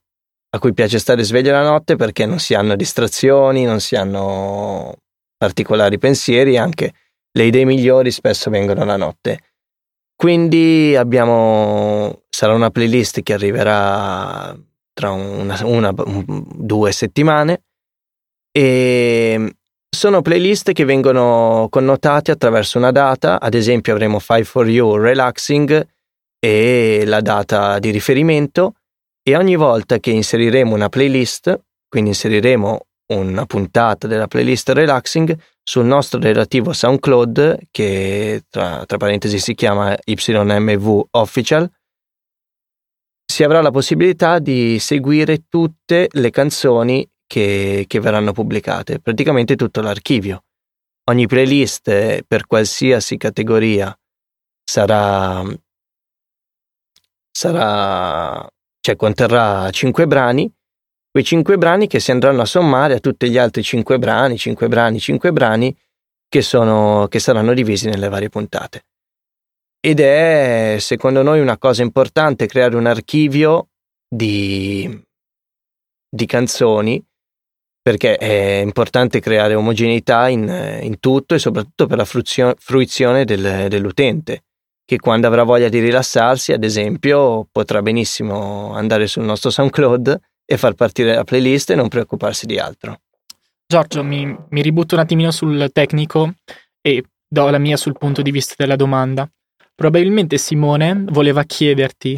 a 0.49 0.59
cui 0.59 0.73
piace 0.73 0.99
stare 0.99 1.23
sveglio 1.23 1.51
la 1.51 1.63
notte 1.63 1.95
perché 1.95 2.25
non 2.25 2.39
si 2.39 2.53
hanno 2.53 2.75
distrazioni, 2.75 3.63
non 3.63 3.79
si 3.79 3.95
hanno 3.95 4.97
particolari 5.37 5.97
pensieri, 5.97 6.57
anche 6.57 6.93
le 7.31 7.43
idee 7.45 7.65
migliori 7.65 8.11
spesso 8.11 8.49
vengono 8.49 8.83
la 8.85 8.97
notte. 8.97 9.39
Quindi 10.15 10.95
abbiamo, 10.95 12.23
sarà 12.29 12.53
una 12.53 12.69
playlist 12.69 13.23
che 13.23 13.33
arriverà 13.33 14.55
tra 14.93 15.11
una, 15.11 15.57
una 15.63 15.93
due 15.93 16.91
settimane. 16.91 17.63
E 18.51 19.55
sono 19.93 20.21
playlist 20.21 20.71
che 20.71 20.85
vengono 20.85 21.67
connotate 21.69 22.31
attraverso 22.31 22.77
una 22.77 22.91
data, 22.91 23.39
ad 23.39 23.53
esempio 23.53 23.93
avremo 23.93 24.19
Five 24.19 24.45
for 24.45 24.67
You 24.67 24.95
Relaxing 24.95 25.87
e 26.39 27.03
la 27.05 27.21
data 27.21 27.77
di 27.79 27.91
riferimento. 27.91 28.75
E 29.23 29.35
ogni 29.35 29.55
volta 29.55 29.99
che 29.99 30.11
inseriremo 30.11 30.73
una 30.73 30.89
playlist, 30.89 31.61
quindi 31.87 32.09
inseriremo 32.11 32.85
una 33.13 33.45
puntata 33.45 34.07
della 34.07 34.27
playlist 34.27 34.69
Relaxing, 34.69 35.37
sul 35.61 35.85
nostro 35.85 36.19
relativo 36.19 36.73
SoundCloud, 36.73 37.67
che 37.69 38.43
tra, 38.49 38.83
tra 38.85 38.97
parentesi 38.97 39.39
si 39.39 39.53
chiama 39.53 39.95
YMV 40.03 41.07
Official, 41.11 41.69
si 43.31 43.43
avrà 43.43 43.61
la 43.61 43.71
possibilità 43.71 44.37
di 44.37 44.77
seguire 44.77 45.47
tutte 45.47 46.09
le 46.11 46.29
canzoni 46.29 47.09
che, 47.25 47.85
che 47.87 47.99
verranno 47.99 48.33
pubblicate, 48.33 48.99
praticamente 48.99 49.55
tutto 49.55 49.81
l'archivio. 49.81 50.43
Ogni 51.05 51.25
playlist 51.25 51.87
eh, 51.87 52.23
per 52.27 52.45
qualsiasi 52.45 53.17
categoria 53.17 53.97
sarà, 54.63 55.43
sarà 57.31 58.47
cioè 58.79 58.95
conterrà 58.95 59.69
5 59.69 60.07
brani 60.07 60.53
quei 61.11 61.25
cinque 61.25 61.57
brani 61.57 61.87
che 61.87 61.99
si 61.99 62.11
andranno 62.11 62.41
a 62.41 62.45
sommare 62.45 62.93
a 62.93 62.99
tutti 62.99 63.29
gli 63.29 63.37
altri 63.37 63.63
cinque 63.63 63.99
brani, 63.99 64.37
cinque 64.37 64.69
brani, 64.69 64.97
cinque 64.97 65.33
brani 65.33 65.75
che, 66.29 66.41
sono, 66.41 67.07
che 67.09 67.19
saranno 67.19 67.53
divisi 67.53 67.89
nelle 67.89 68.07
varie 68.07 68.29
puntate. 68.29 68.85
Ed 69.83 69.99
è, 69.99 70.75
secondo 70.79 71.23
noi, 71.23 71.39
una 71.39 71.57
cosa 71.57 71.81
importante 71.81 72.45
creare 72.45 72.75
un 72.75 72.85
archivio 72.85 73.69
di, 74.07 74.87
di 76.07 76.25
canzoni 76.27 77.03
perché 77.81 78.15
è 78.15 78.61
importante 78.61 79.19
creare 79.19 79.55
omogeneità 79.55 80.27
in, 80.29 80.79
in 80.83 80.99
tutto 80.99 81.33
e 81.33 81.39
soprattutto 81.39 81.87
per 81.87 81.97
la 81.97 82.05
fruzio, 82.05 82.53
fruizione 82.59 83.25
del, 83.25 83.69
dell'utente, 83.69 84.43
che 84.85 84.99
quando 84.99 85.25
avrà 85.25 85.41
voglia 85.41 85.67
di 85.67 85.79
rilassarsi, 85.79 86.53
ad 86.53 86.63
esempio, 86.63 87.47
potrà 87.51 87.81
benissimo 87.81 88.73
andare 88.73 89.07
sul 89.07 89.23
nostro 89.23 89.49
SoundCloud 89.49 90.19
e 90.45 90.57
far 90.57 90.75
partire 90.75 91.15
la 91.15 91.23
playlist 91.23 91.71
e 91.71 91.75
non 91.75 91.87
preoccuparsi 91.87 92.45
di 92.45 92.59
altro. 92.59 92.99
Giorgio, 93.65 94.03
mi, 94.03 94.37
mi 94.49 94.61
ributto 94.61 94.93
un 94.93 95.01
attimino 95.01 95.31
sul 95.31 95.71
tecnico 95.73 96.35
e 96.81 97.03
do 97.27 97.49
la 97.49 97.57
mia 97.57 97.77
sul 97.77 97.97
punto 97.97 98.21
di 98.21 98.29
vista 98.29 98.53
della 98.57 98.75
domanda. 98.75 99.27
Probabilmente 99.81 100.37
Simone 100.37 101.05
voleva 101.07 101.41
chiederti 101.41 102.13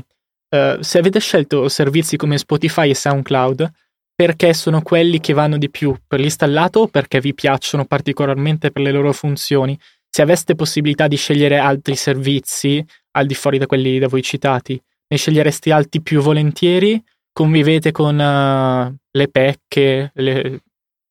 uh, 0.49 0.82
se 0.82 0.97
avete 0.97 1.21
scelto 1.21 1.69
servizi 1.69 2.17
come 2.17 2.38
Spotify 2.38 2.89
e 2.89 2.93
SoundCloud 2.93 3.71
perché 4.13 4.54
sono 4.54 4.82
quelli 4.82 5.21
che 5.21 5.32
vanno 5.32 5.58
di 5.58 5.69
più 5.69 5.95
per 6.06 6.19
l'installato 6.19 6.82
o 6.82 6.88
perché 6.88 7.21
vi 7.21 7.34
piacciono 7.34 7.86
particolarmente 7.86 8.69
per 8.69 8.82
le 8.82 8.91
loro 8.91 9.13
funzioni. 9.13 9.80
Se 10.10 10.21
aveste 10.21 10.56
possibilità 10.56 11.08
di 11.08 11.15
scegliere 11.15 11.58
altri 11.58 11.95
servizi 11.95 12.86
al 13.12 13.28
di 13.28 13.34
fuori 13.34 13.58
da 13.60 13.65
quelli 13.65 13.97
da 13.97 14.10
voi 14.10 14.23
citati, 14.23 14.78
ne 15.08 15.17
scegliereste 15.17 15.71
altri 15.71 16.02
più 16.02 16.19
volentieri? 16.19 17.02
Convivete 17.32 17.93
con 17.93 18.19
uh, 18.19 18.93
le 19.10 19.28
pecche 19.30 20.12
le, 20.15 20.63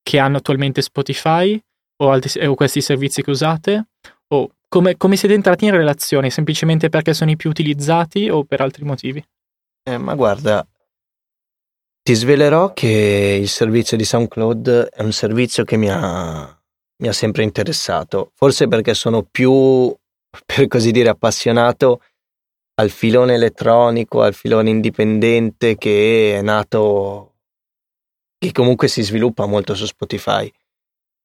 che 0.03 0.19
hanno 0.19 0.37
attualmente 0.37 0.83
Spotify 0.83 1.59
o, 2.03 2.11
altri, 2.11 2.47
o 2.47 2.55
questi 2.55 2.83
servizi 2.83 3.23
che 3.23 3.31
usate? 3.31 3.87
O 4.35 4.51
come, 4.73 4.97
come, 4.97 5.17
siete 5.17 5.35
entrati 5.35 5.67
in 5.67 5.73
relazione? 5.73 6.31
Semplicemente 6.31 6.89
perché 6.89 7.13
sono 7.13 7.31
i 7.31 7.37
più 7.37 7.51
utilizzati 7.51 8.31
o 8.31 8.45
per 8.45 8.63
altri 8.63 8.85
motivi? 8.85 9.23
Eh, 9.83 9.99
ma 9.99 10.15
guarda, 10.15 10.67
ti 12.03 12.15
svelerò 12.15 12.73
che 12.73 13.39
il 13.39 13.49
servizio 13.51 13.99
di 13.99 14.05
SoundCloud 14.05 14.89
è 14.89 15.03
un 15.03 15.13
servizio 15.13 15.65
che 15.65 15.77
mi 15.77 15.91
ha, 15.91 16.59
mi 17.03 17.09
ha 17.09 17.13
sempre 17.13 17.43
interessato, 17.43 18.33
forse 18.35 18.67
perché 18.67 18.95
sono 18.95 19.25
più, 19.25 19.95
per 20.47 20.67
così 20.69 20.91
dire, 20.91 21.11
appassionato 21.11 22.01
al 22.77 22.89
filone 22.89 23.35
elettronico, 23.35 24.23
al 24.23 24.33
filone 24.33 24.71
indipendente 24.71 25.77
che 25.77 26.39
è 26.39 26.41
nato, 26.41 27.35
che 28.39 28.53
comunque 28.53 28.89
si 28.89 29.03
sviluppa 29.03 29.45
molto 29.45 29.75
su 29.75 29.85
Spotify. 29.85 30.51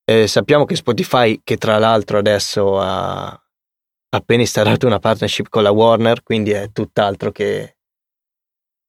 Eh, 0.08 0.26
sappiamo 0.26 0.64
che 0.64 0.74
Spotify, 0.74 1.42
che 1.44 1.58
tra 1.58 1.76
l'altro 1.76 2.16
adesso 2.16 2.80
ha 2.80 3.38
appena 4.08 4.40
installato 4.40 4.86
una 4.86 4.98
partnership 4.98 5.50
con 5.50 5.62
la 5.62 5.70
Warner, 5.70 6.22
quindi 6.22 6.50
è 6.50 6.70
tutt'altro 6.72 7.30
che 7.30 7.76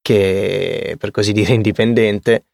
che 0.00 0.96
per 0.98 1.10
così 1.10 1.32
dire 1.32 1.52
indipendente, 1.52 2.46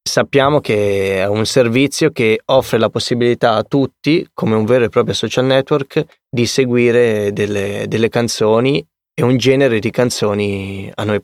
sappiamo 0.00 0.60
che 0.60 1.16
è 1.16 1.26
un 1.26 1.44
servizio 1.44 2.12
che 2.12 2.40
offre 2.44 2.78
la 2.78 2.88
possibilità 2.88 3.54
a 3.56 3.64
tutti, 3.64 4.24
come 4.32 4.54
un 4.54 4.64
vero 4.64 4.84
e 4.84 4.88
proprio 4.88 5.12
social 5.12 5.44
network, 5.44 6.04
di 6.30 6.46
seguire 6.46 7.32
delle, 7.32 7.86
delle 7.88 8.08
canzoni 8.08 8.86
e 9.12 9.24
un 9.24 9.36
genere 9.38 9.80
di 9.80 9.90
canzoni 9.90 10.88
a 10.94 11.02
noi, 11.02 11.20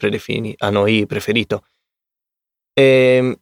a 0.59 0.71
noi 0.71 1.07
preferito. 1.07 1.65
E 2.75 2.83
ehm, 2.83 3.37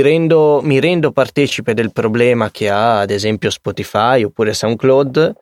rendo, 0.00 0.60
mi 0.62 0.80
rendo 0.80 1.12
partecipe 1.12 1.74
del 1.74 1.92
problema 1.92 2.50
che 2.50 2.68
ha 2.68 3.00
ad 3.00 3.10
esempio 3.10 3.50
Spotify 3.50 4.22
oppure 4.22 4.54
SoundCloud, 4.54 5.32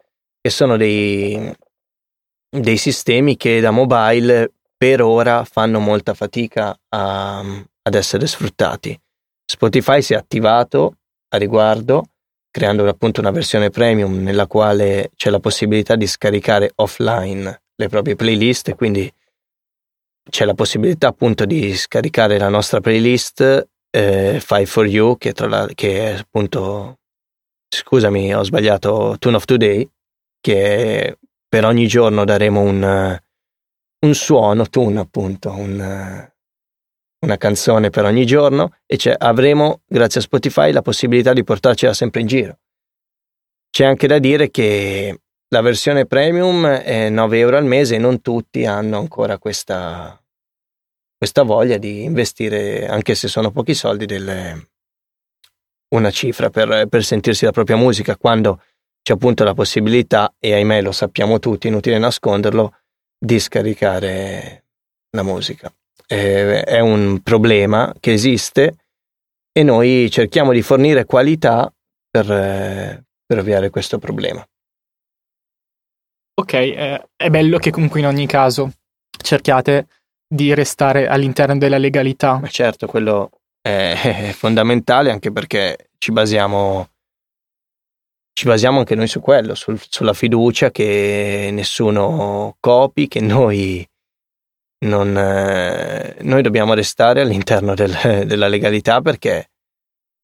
che 0.41 0.51
sono 0.51 0.77
dei, 0.77 1.55
dei 2.49 2.77
sistemi 2.77 3.37
che 3.37 3.61
da 3.61 3.71
mobile 3.71 4.53
per 4.77 5.01
ora 5.01 5.45
fanno 5.45 5.79
molta 5.79 6.15
fatica 6.15 6.77
a, 6.89 7.39
ad 7.39 7.95
essere 7.95 8.27
sfruttati. 8.27 8.99
Spotify 9.45 10.03
si 10.03 10.15
è 10.15 10.17
attivato 10.17 10.97
a 11.29 11.37
riguardo, 11.37 12.07
creando 12.51 12.89
appunto 12.89 13.21
una 13.21 13.31
versione 13.31 13.71
premium 13.71 14.23
nella 14.23 14.47
quale 14.47 15.11
c'è 15.15 15.31
la 15.31 15.41
possibilità 15.41 15.95
di 15.95 16.07
scaricare 16.07 16.73
offline 16.77 17.63
le 17.75 17.89
proprie 17.89 18.17
playlist, 18.17 18.75
quindi 18.75 19.13
c'è 20.29 20.45
la 20.45 20.55
possibilità 20.55 21.09
appunto 21.09 21.45
di 21.45 21.75
scaricare 21.75 22.39
la 22.39 22.49
nostra 22.49 22.81
playlist 22.81 23.69
eh, 23.93 24.41
Five 24.41 24.67
for 24.67 24.87
You, 24.87 25.19
che, 25.19 25.33
tra 25.33 25.47
la, 25.47 25.69
che 25.75 26.13
è 26.13 26.19
appunto, 26.19 26.99
scusami, 27.69 28.35
ho 28.35 28.43
sbagliato, 28.43 29.17
Tune 29.19 29.37
of 29.37 29.45
Today, 29.45 29.89
che 30.41 31.19
per 31.47 31.65
ogni 31.67 31.87
giorno 31.87 32.25
daremo 32.25 32.61
un, 32.61 33.21
un 34.01 34.15
suono, 34.15 34.69
tune 34.69 34.99
appunto, 34.99 35.51
un, 35.51 36.31
una 37.21 37.37
canzone 37.37 37.91
per 37.91 38.05
ogni 38.05 38.25
giorno 38.25 38.77
e 38.87 38.99
avremo, 39.19 39.83
grazie 39.87 40.21
a 40.21 40.25
Spotify, 40.25 40.73
la 40.73 40.83
possibilità 40.83 41.33
di 41.33 41.45
portarcela 41.45 41.93
sempre 41.93 42.23
in 42.23 42.27
giro. 42.27 42.59
C'è 43.71 43.85
anche 43.85 44.07
da 44.07 44.19
dire 44.19 44.51
che 44.51 45.21
la 45.49 45.61
versione 45.61 46.07
premium 46.07 46.67
è 46.67 47.11
9 47.11 47.39
euro 47.39 47.59
al 47.59 47.65
mese 47.65 47.97
e 47.97 47.99
non 47.99 48.23
tutti 48.23 48.65
hanno 48.65 48.99
ancora 48.99 49.39
questa, 49.39 50.22
questa 51.23 51.45
voglia 51.45 51.77
di 51.79 52.03
investire, 52.03 52.89
anche 52.89 53.15
se 53.15 53.29
sono 53.29 53.53
pochi 53.53 53.75
soldi, 53.75 54.07
delle, 54.07 54.71
una 55.95 56.11
cifra 56.11 56.51
per, 56.51 56.89
per 56.89 57.05
sentirsi 57.05 57.45
la 57.45 57.53
propria 57.53 57.77
musica, 57.77 58.17
quando 58.17 58.61
c'è 59.01 59.13
appunto 59.13 59.45
la 59.45 59.55
possibilità, 59.55 60.35
e 60.41 60.53
ahimè 60.53 60.83
lo 60.83 60.91
sappiamo 60.91 61.39
tutti, 61.39 61.69
inutile 61.69 61.97
nasconderlo, 61.99 62.77
di 63.17 63.39
scaricare 63.39 64.65
la 65.11 65.23
musica. 65.23 65.73
Eh, 66.09 66.65
è 66.65 66.81
un 66.81 67.21
problema 67.23 67.95
che 68.01 68.13
esiste 68.13 68.79
e 69.53 69.63
noi 69.63 70.11
cerchiamo 70.11 70.51
di 70.51 70.61
fornire 70.61 71.05
qualità 71.05 71.73
per, 72.11 72.33
eh, 72.33 73.05
per 73.25 73.39
ovviare 73.39 73.71
questo 73.71 74.01
problema. 74.01 74.45
Ok, 76.35 76.53
eh, 76.53 77.09
è 77.15 77.31
bello 77.31 77.59
che 77.59 77.71
comunque 77.71 78.01
in 78.01 78.07
ogni 78.07 78.27
caso 78.27 78.73
cerchiate 79.23 79.87
di 80.33 80.55
restare 80.55 81.09
all'interno 81.09 81.59
della 81.59 81.77
legalità. 81.77 82.39
Ma 82.39 82.49
certo, 82.49 82.87
quello 82.87 83.31
è, 83.61 84.31
fondamentale 84.33 85.11
anche 85.11 85.31
perché 85.31 85.91
ci 85.99 86.11
basiamo 86.11 86.89
ci 88.35 88.47
basiamo 88.47 88.79
anche 88.79 88.95
noi 88.95 89.09
su 89.09 89.21
quello, 89.21 89.55
sul, 89.55 89.79
sulla 89.79 90.15
fiducia 90.15 90.71
che 90.71 91.51
nessuno 91.53 92.57
copi, 92.61 93.07
che 93.07 93.21
noi, 93.21 93.87
non, 94.87 95.15
eh, 95.15 96.17
noi 96.23 96.41
dobbiamo 96.41 96.73
restare 96.73 97.21
all'interno 97.21 97.75
del, 97.75 98.25
della 98.25 98.49
legalità 98.49 99.03
perché 99.03 99.51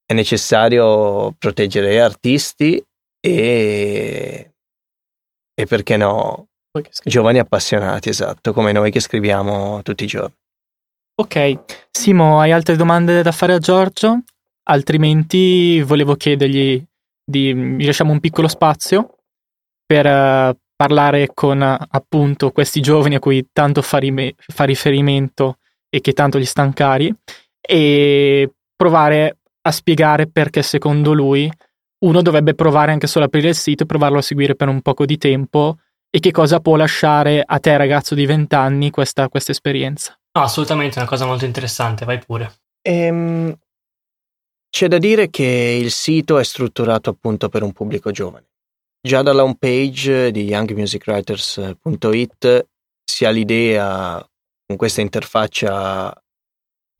è 0.03 0.13
necessario 0.13 1.35
proteggere 1.37 2.01
artisti 2.01 2.83
e, 3.21 4.53
e 5.53 5.65
perché 5.67 5.95
no, 5.95 6.48
giovani 7.03 7.39
appassionati, 7.39 8.09
esatto, 8.09 8.53
come 8.53 8.71
noi 8.71 8.91
che 8.91 8.99
scriviamo 8.99 9.81
tutti 9.81 10.03
i 10.03 10.07
giorni. 10.07 10.35
Ok, 11.15 11.59
Simo, 11.91 12.39
hai 12.39 12.51
altre 12.51 12.75
domande 12.75 13.21
da 13.21 13.31
fare 13.31 13.53
a 13.53 13.57
Giorgio? 13.57 14.23
Altrimenti 14.69 15.81
volevo 15.81 16.15
chiedergli 16.15 16.81
di, 17.25 17.53
vi 17.53 17.85
lasciamo 17.85 18.11
un 18.11 18.19
piccolo 18.19 18.47
spazio 18.47 19.17
per 19.85 20.05
uh, 20.05 20.55
parlare 20.75 21.31
con 21.33 21.59
uh, 21.59 21.85
appunto 21.89 22.51
questi 22.51 22.79
giovani 22.79 23.15
a 23.15 23.19
cui 23.19 23.49
tanto 23.51 23.81
fa, 23.81 23.97
rime- 23.97 24.35
fa 24.37 24.63
riferimento 24.63 25.57
e 25.89 25.99
che 26.01 26.13
tanto 26.13 26.39
gli 26.39 26.45
stanno 26.45 26.71
cari 26.73 27.13
e 27.59 28.51
provare 28.75 29.39
a 29.61 29.71
spiegare 29.71 30.27
perché 30.27 30.61
secondo 30.61 31.13
lui 31.13 31.51
uno 32.05 32.21
dovrebbe 32.21 32.53
provare 32.53 32.91
anche 32.91 33.07
solo 33.07 33.25
a 33.25 33.27
aprire 33.27 33.49
il 33.49 33.55
sito 33.55 33.83
e 33.83 33.87
provarlo 33.87 34.19
a 34.19 34.21
seguire 34.21 34.55
per 34.55 34.69
un 34.69 34.81
poco 34.81 35.05
di 35.05 35.17
tempo 35.17 35.79
e 36.09 36.19
che 36.19 36.31
cosa 36.31 36.59
può 36.59 36.75
lasciare 36.75 37.43
a 37.45 37.59
te 37.59 37.77
ragazzo 37.77 38.15
di 38.15 38.25
20 38.25 38.55
anni 38.55 38.89
questa, 38.89 39.29
questa 39.29 39.51
esperienza. 39.51 40.19
No, 40.31 40.41
assolutamente, 40.43 40.95
è 40.95 40.99
una 40.99 41.07
cosa 41.07 41.25
molto 41.25 41.45
interessante, 41.45 42.05
vai 42.05 42.19
pure. 42.19 42.51
Ehm, 42.81 43.55
c'è 44.69 44.87
da 44.87 44.97
dire 44.97 45.29
che 45.29 45.77
il 45.81 45.91
sito 45.91 46.37
è 46.37 46.43
strutturato 46.43 47.09
appunto 47.09 47.49
per 47.49 47.63
un 47.63 47.73
pubblico 47.73 48.11
giovane. 48.11 48.47
Già 49.01 49.21
dalla 49.21 49.43
home 49.43 49.57
page 49.57 50.31
di 50.31 50.43
youngmusicwriters.it 50.43 52.67
si 53.03 53.25
ha 53.25 53.29
l'idea 53.29 54.25
con 54.65 54.77
questa 54.77 55.01
interfaccia 55.01 56.13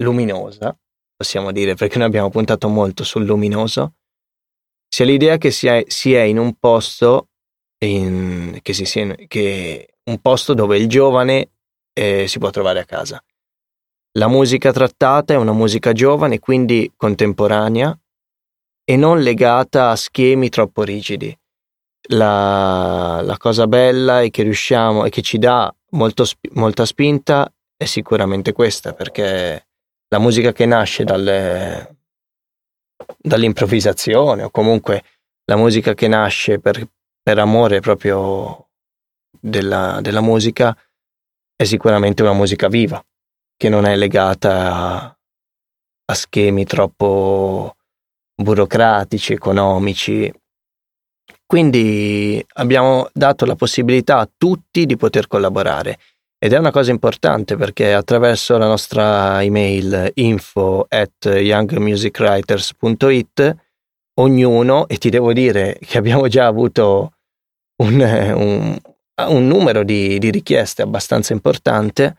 luminosa, 0.02 0.78
possiamo 1.16 1.52
dire, 1.52 1.76
perché 1.76 1.98
noi 1.98 2.08
abbiamo 2.08 2.30
puntato 2.30 2.70
molto 2.70 3.04
sul 3.04 3.26
luminoso, 3.26 3.96
si 4.88 5.02
ha 5.04 5.06
l'idea 5.06 5.38
che 5.38 5.52
si 5.52 5.68
è, 5.68 5.84
si 5.88 6.14
è 6.14 6.22
in 6.22 6.40
un 6.40 6.56
posto 6.56 7.29
in, 7.86 8.60
che, 8.62 8.74
si 8.74 8.86
sia, 8.86 9.16
che 9.28 9.96
un 10.04 10.20
posto 10.20 10.54
dove 10.54 10.78
il 10.78 10.88
giovane 10.88 11.50
eh, 11.94 12.28
si 12.28 12.40
può 12.40 12.50
trovare 12.50 12.80
a 12.80 12.86
casa. 12.86 13.24
La 14.14 14.28
musica 14.28 14.72
trattata 14.72 15.34
è 15.34 15.38
una 15.38 15.54
musica 15.54 15.92
giovane, 15.92 16.40
quindi 16.40 16.92
contemporanea, 16.96 17.98
e 18.84 18.96
non 18.96 19.22
legata 19.22 19.92
a 19.92 19.96
schemi 19.96 20.50
troppo 20.50 20.84
rigidi. 20.84 21.36
La, 22.12 23.22
la 23.22 23.38
cosa 23.38 23.68
bella 23.68 24.22
è 24.22 24.32
che 24.32 24.42
riusciamo 24.42 25.06
e 25.06 25.10
che 25.10 25.22
ci 25.22 25.38
dà 25.38 25.74
molto, 25.92 26.26
molta 26.54 26.86
spinta 26.86 27.52
è 27.78 27.86
sicuramente 27.86 28.52
questa, 28.52 28.94
perché 28.94 29.68
la 30.08 30.20
musica 30.20 30.52
che 30.52 30.66
nasce 30.66 31.04
dalle, 31.04 31.98
dall'improvvisazione 33.16 34.44
o 34.44 34.50
comunque 34.50 35.04
la 35.46 35.56
musica 35.56 35.94
che 35.94 36.08
nasce 36.08 36.60
per, 36.60 36.88
per 37.30 37.38
amore 37.38 37.80
proprio 37.80 38.70
della, 39.40 40.00
della, 40.02 40.20
musica 40.20 40.76
è 41.56 41.64
sicuramente 41.64 42.24
una 42.24 42.34
musica 42.34 42.68
viva, 42.68 43.00
che 43.56 43.70
non 43.70 43.86
è 43.86 43.96
legata 43.96 44.74
a, 44.74 45.16
a 46.06 46.14
schemi 46.16 46.66
troppo 46.66 47.76
burocratici, 48.34 49.34
economici. 49.34 50.34
Quindi 51.46 52.44
abbiamo 52.54 53.08
dato 53.14 53.46
la 53.46 53.56
possibilità 53.56 54.18
a 54.18 54.30
tutti 54.36 54.88
di 54.88 54.98
poter 54.98 55.28
collaborare 55.28 56.00
ed 56.40 56.54
è 56.54 56.58
una 56.58 56.72
cosa 56.72 56.90
importante 56.90 57.58
perché 57.58 57.94
attraverso 57.94 58.58
la 58.58 58.66
nostra 58.66 59.44
email 59.44 60.14
info 60.16 60.88
at 60.90 61.26
youngmusicwriters.it 61.26 63.56
ognuno, 64.16 64.88
e 64.88 64.98
ti 64.98 65.12
devo 65.12 65.32
dire 65.32 65.78
che 65.80 66.00
abbiamo 66.00 66.28
già 66.28 66.48
avuto 66.48 67.14
un, 67.80 68.00
un, 68.36 68.78
un 69.28 69.48
numero 69.48 69.84
di, 69.84 70.20
di, 70.20 70.32
richieste 70.32 70.82
abbastanza 70.82 71.34
importante, 71.34 72.18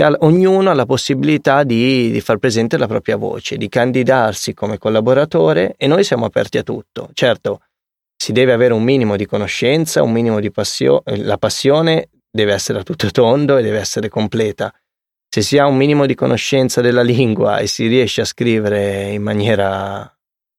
ha, 0.00 0.16
ognuno 0.20 0.70
ha 0.70 0.74
la 0.74 0.86
possibilità 0.86 1.62
di, 1.62 2.10
di 2.10 2.20
far 2.20 2.38
presente 2.38 2.78
la 2.78 2.86
propria 2.86 3.16
voce, 3.16 3.56
di 3.56 3.68
candidarsi 3.68 4.54
come 4.54 4.78
collaboratore 4.78 5.74
e 5.76 5.86
noi 5.86 6.04
siamo 6.04 6.24
aperti 6.24 6.58
a 6.58 6.62
tutto. 6.62 7.10
Certo, 7.12 7.60
si 8.16 8.32
deve 8.32 8.52
avere 8.52 8.72
un 8.72 8.82
minimo 8.82 9.16
di 9.16 9.26
conoscenza, 9.26 10.02
un 10.02 10.12
minimo 10.12 10.40
di 10.40 10.50
passione, 10.50 11.02
la 11.16 11.38
passione 11.38 12.08
deve 12.30 12.52
essere 12.52 12.80
a 12.80 12.82
tutto 12.82 13.10
tondo 13.10 13.56
e 13.56 13.62
deve 13.62 13.78
essere 13.78 14.08
completa. 14.08 14.72
Se 15.28 15.42
si 15.42 15.58
ha 15.58 15.66
un 15.66 15.76
minimo 15.76 16.06
di 16.06 16.14
conoscenza 16.14 16.80
della 16.80 17.02
lingua 17.02 17.58
e 17.58 17.66
si 17.66 17.86
riesce 17.86 18.20
a 18.20 18.24
scrivere 18.24 19.10
in 19.10 19.22
maniera, 19.22 20.10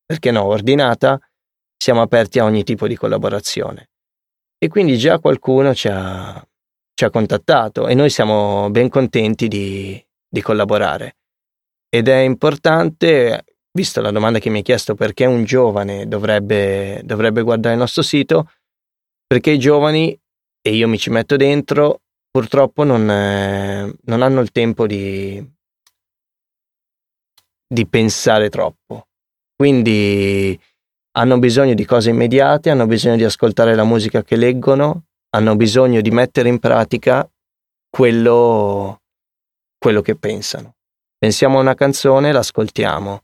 perché 0.06 0.32
no, 0.32 0.44
ordinata, 0.44 1.20
siamo 1.78 2.02
aperti 2.02 2.40
a 2.40 2.44
ogni 2.44 2.64
tipo 2.64 2.88
di 2.88 2.96
collaborazione. 2.96 3.90
E 4.58 4.68
quindi 4.68 4.98
già 4.98 5.20
qualcuno 5.20 5.74
ci 5.74 5.88
ha, 5.88 6.44
ci 6.94 7.04
ha 7.06 7.10
contattato 7.10 7.88
e 7.88 7.94
noi 7.94 8.10
siamo 8.10 8.70
ben 8.72 8.90
contenti 8.90 9.48
di, 9.48 10.04
di 10.28 10.42
collaborare. 10.42 11.18
Ed 11.90 12.08
è 12.08 12.18
importante, 12.18 13.46
visto 13.72 14.02
la 14.02 14.12
domanda 14.12 14.40
che 14.40 14.50
mi 14.50 14.58
hai 14.58 14.64
chiesto 14.64 14.96
perché 14.96 15.26
un 15.26 15.44
giovane 15.44 16.08
dovrebbe, 16.08 17.02
dovrebbe 17.04 17.42
guardare 17.42 17.76
il 17.76 17.82
nostro 17.82 18.02
sito, 18.02 18.52
perché 19.28 19.52
i 19.52 19.60
giovani, 19.60 20.18
e 20.62 20.74
io 20.74 20.88
mi 20.88 20.98
ci 20.98 21.10
metto 21.10 21.36
dentro, 21.36 22.02
purtroppo 22.30 22.84
non, 22.84 23.10
eh, 23.10 23.96
non 24.04 24.22
hanno 24.22 24.42
il 24.42 24.52
tempo 24.52 24.88
di, 24.88 25.42
di 27.68 27.88
pensare 27.88 28.50
troppo. 28.50 29.08
Quindi 29.56 30.60
hanno 31.18 31.40
bisogno 31.40 31.74
di 31.74 31.86
cose 31.86 32.10
immediate, 32.10 32.70
hanno 32.70 32.88
bisogno 32.88 33.16
di 33.16 33.24
ascoltare 33.24 33.76
la 33.76 33.84
musica 33.84 34.24
che 34.24 34.36
leggono 34.36 35.04
hanno 35.36 35.56
bisogno 35.56 36.00
di 36.00 36.12
mettere 36.12 36.48
in 36.48 36.60
pratica 36.60 37.30
quello, 37.90 39.02
quello 39.78 40.02
che 40.02 40.16
pensano. 40.16 40.76
Pensiamo 41.18 41.58
a 41.58 41.62
una 41.62 41.76
canzone, 41.76 42.32
l'ascoltiamo. 42.32 43.22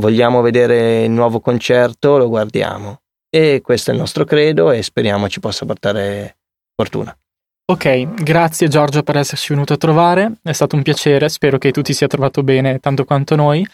Vogliamo 0.00 0.40
vedere 0.40 1.04
il 1.04 1.10
nuovo 1.10 1.40
concerto, 1.40 2.18
lo 2.18 2.28
guardiamo. 2.28 3.02
E 3.30 3.60
questo 3.62 3.90
è 3.90 3.94
il 3.94 4.00
nostro 4.00 4.24
credo 4.24 4.72
e 4.72 4.82
speriamo 4.82 5.28
ci 5.28 5.40
possa 5.40 5.64
portare 5.64 6.38
fortuna. 6.74 7.16
Ok, 7.64 8.22
grazie 8.22 8.68
Giorgio 8.68 9.02
per 9.02 9.16
esserci 9.16 9.52
venuto 9.52 9.72
a 9.72 9.76
trovare, 9.76 10.32
è 10.42 10.52
stato 10.52 10.74
un 10.74 10.82
piacere, 10.82 11.28
spero 11.28 11.58
che 11.58 11.70
tu 11.70 11.80
ti 11.80 11.92
sia 11.92 12.08
trovato 12.08 12.42
bene 12.42 12.80
tanto 12.80 13.04
quanto 13.04 13.36
noi. 13.36 13.66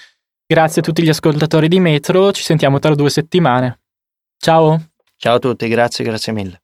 Grazie 0.51 0.81
a 0.81 0.85
tutti 0.85 1.03
gli 1.03 1.11
ascoltatori 1.11 1.69
di 1.69 1.79
Metro, 1.79 2.33
ci 2.33 2.43
sentiamo 2.43 2.79
tra 2.79 2.95
due 2.95 3.11
settimane. 3.11 3.81
Ciao! 4.39 4.93
Ciao 5.17 5.35
a 5.35 5.39
tutti, 5.39 5.69
grazie, 5.69 6.03
grazie 6.03 6.33
mille. 6.33 6.63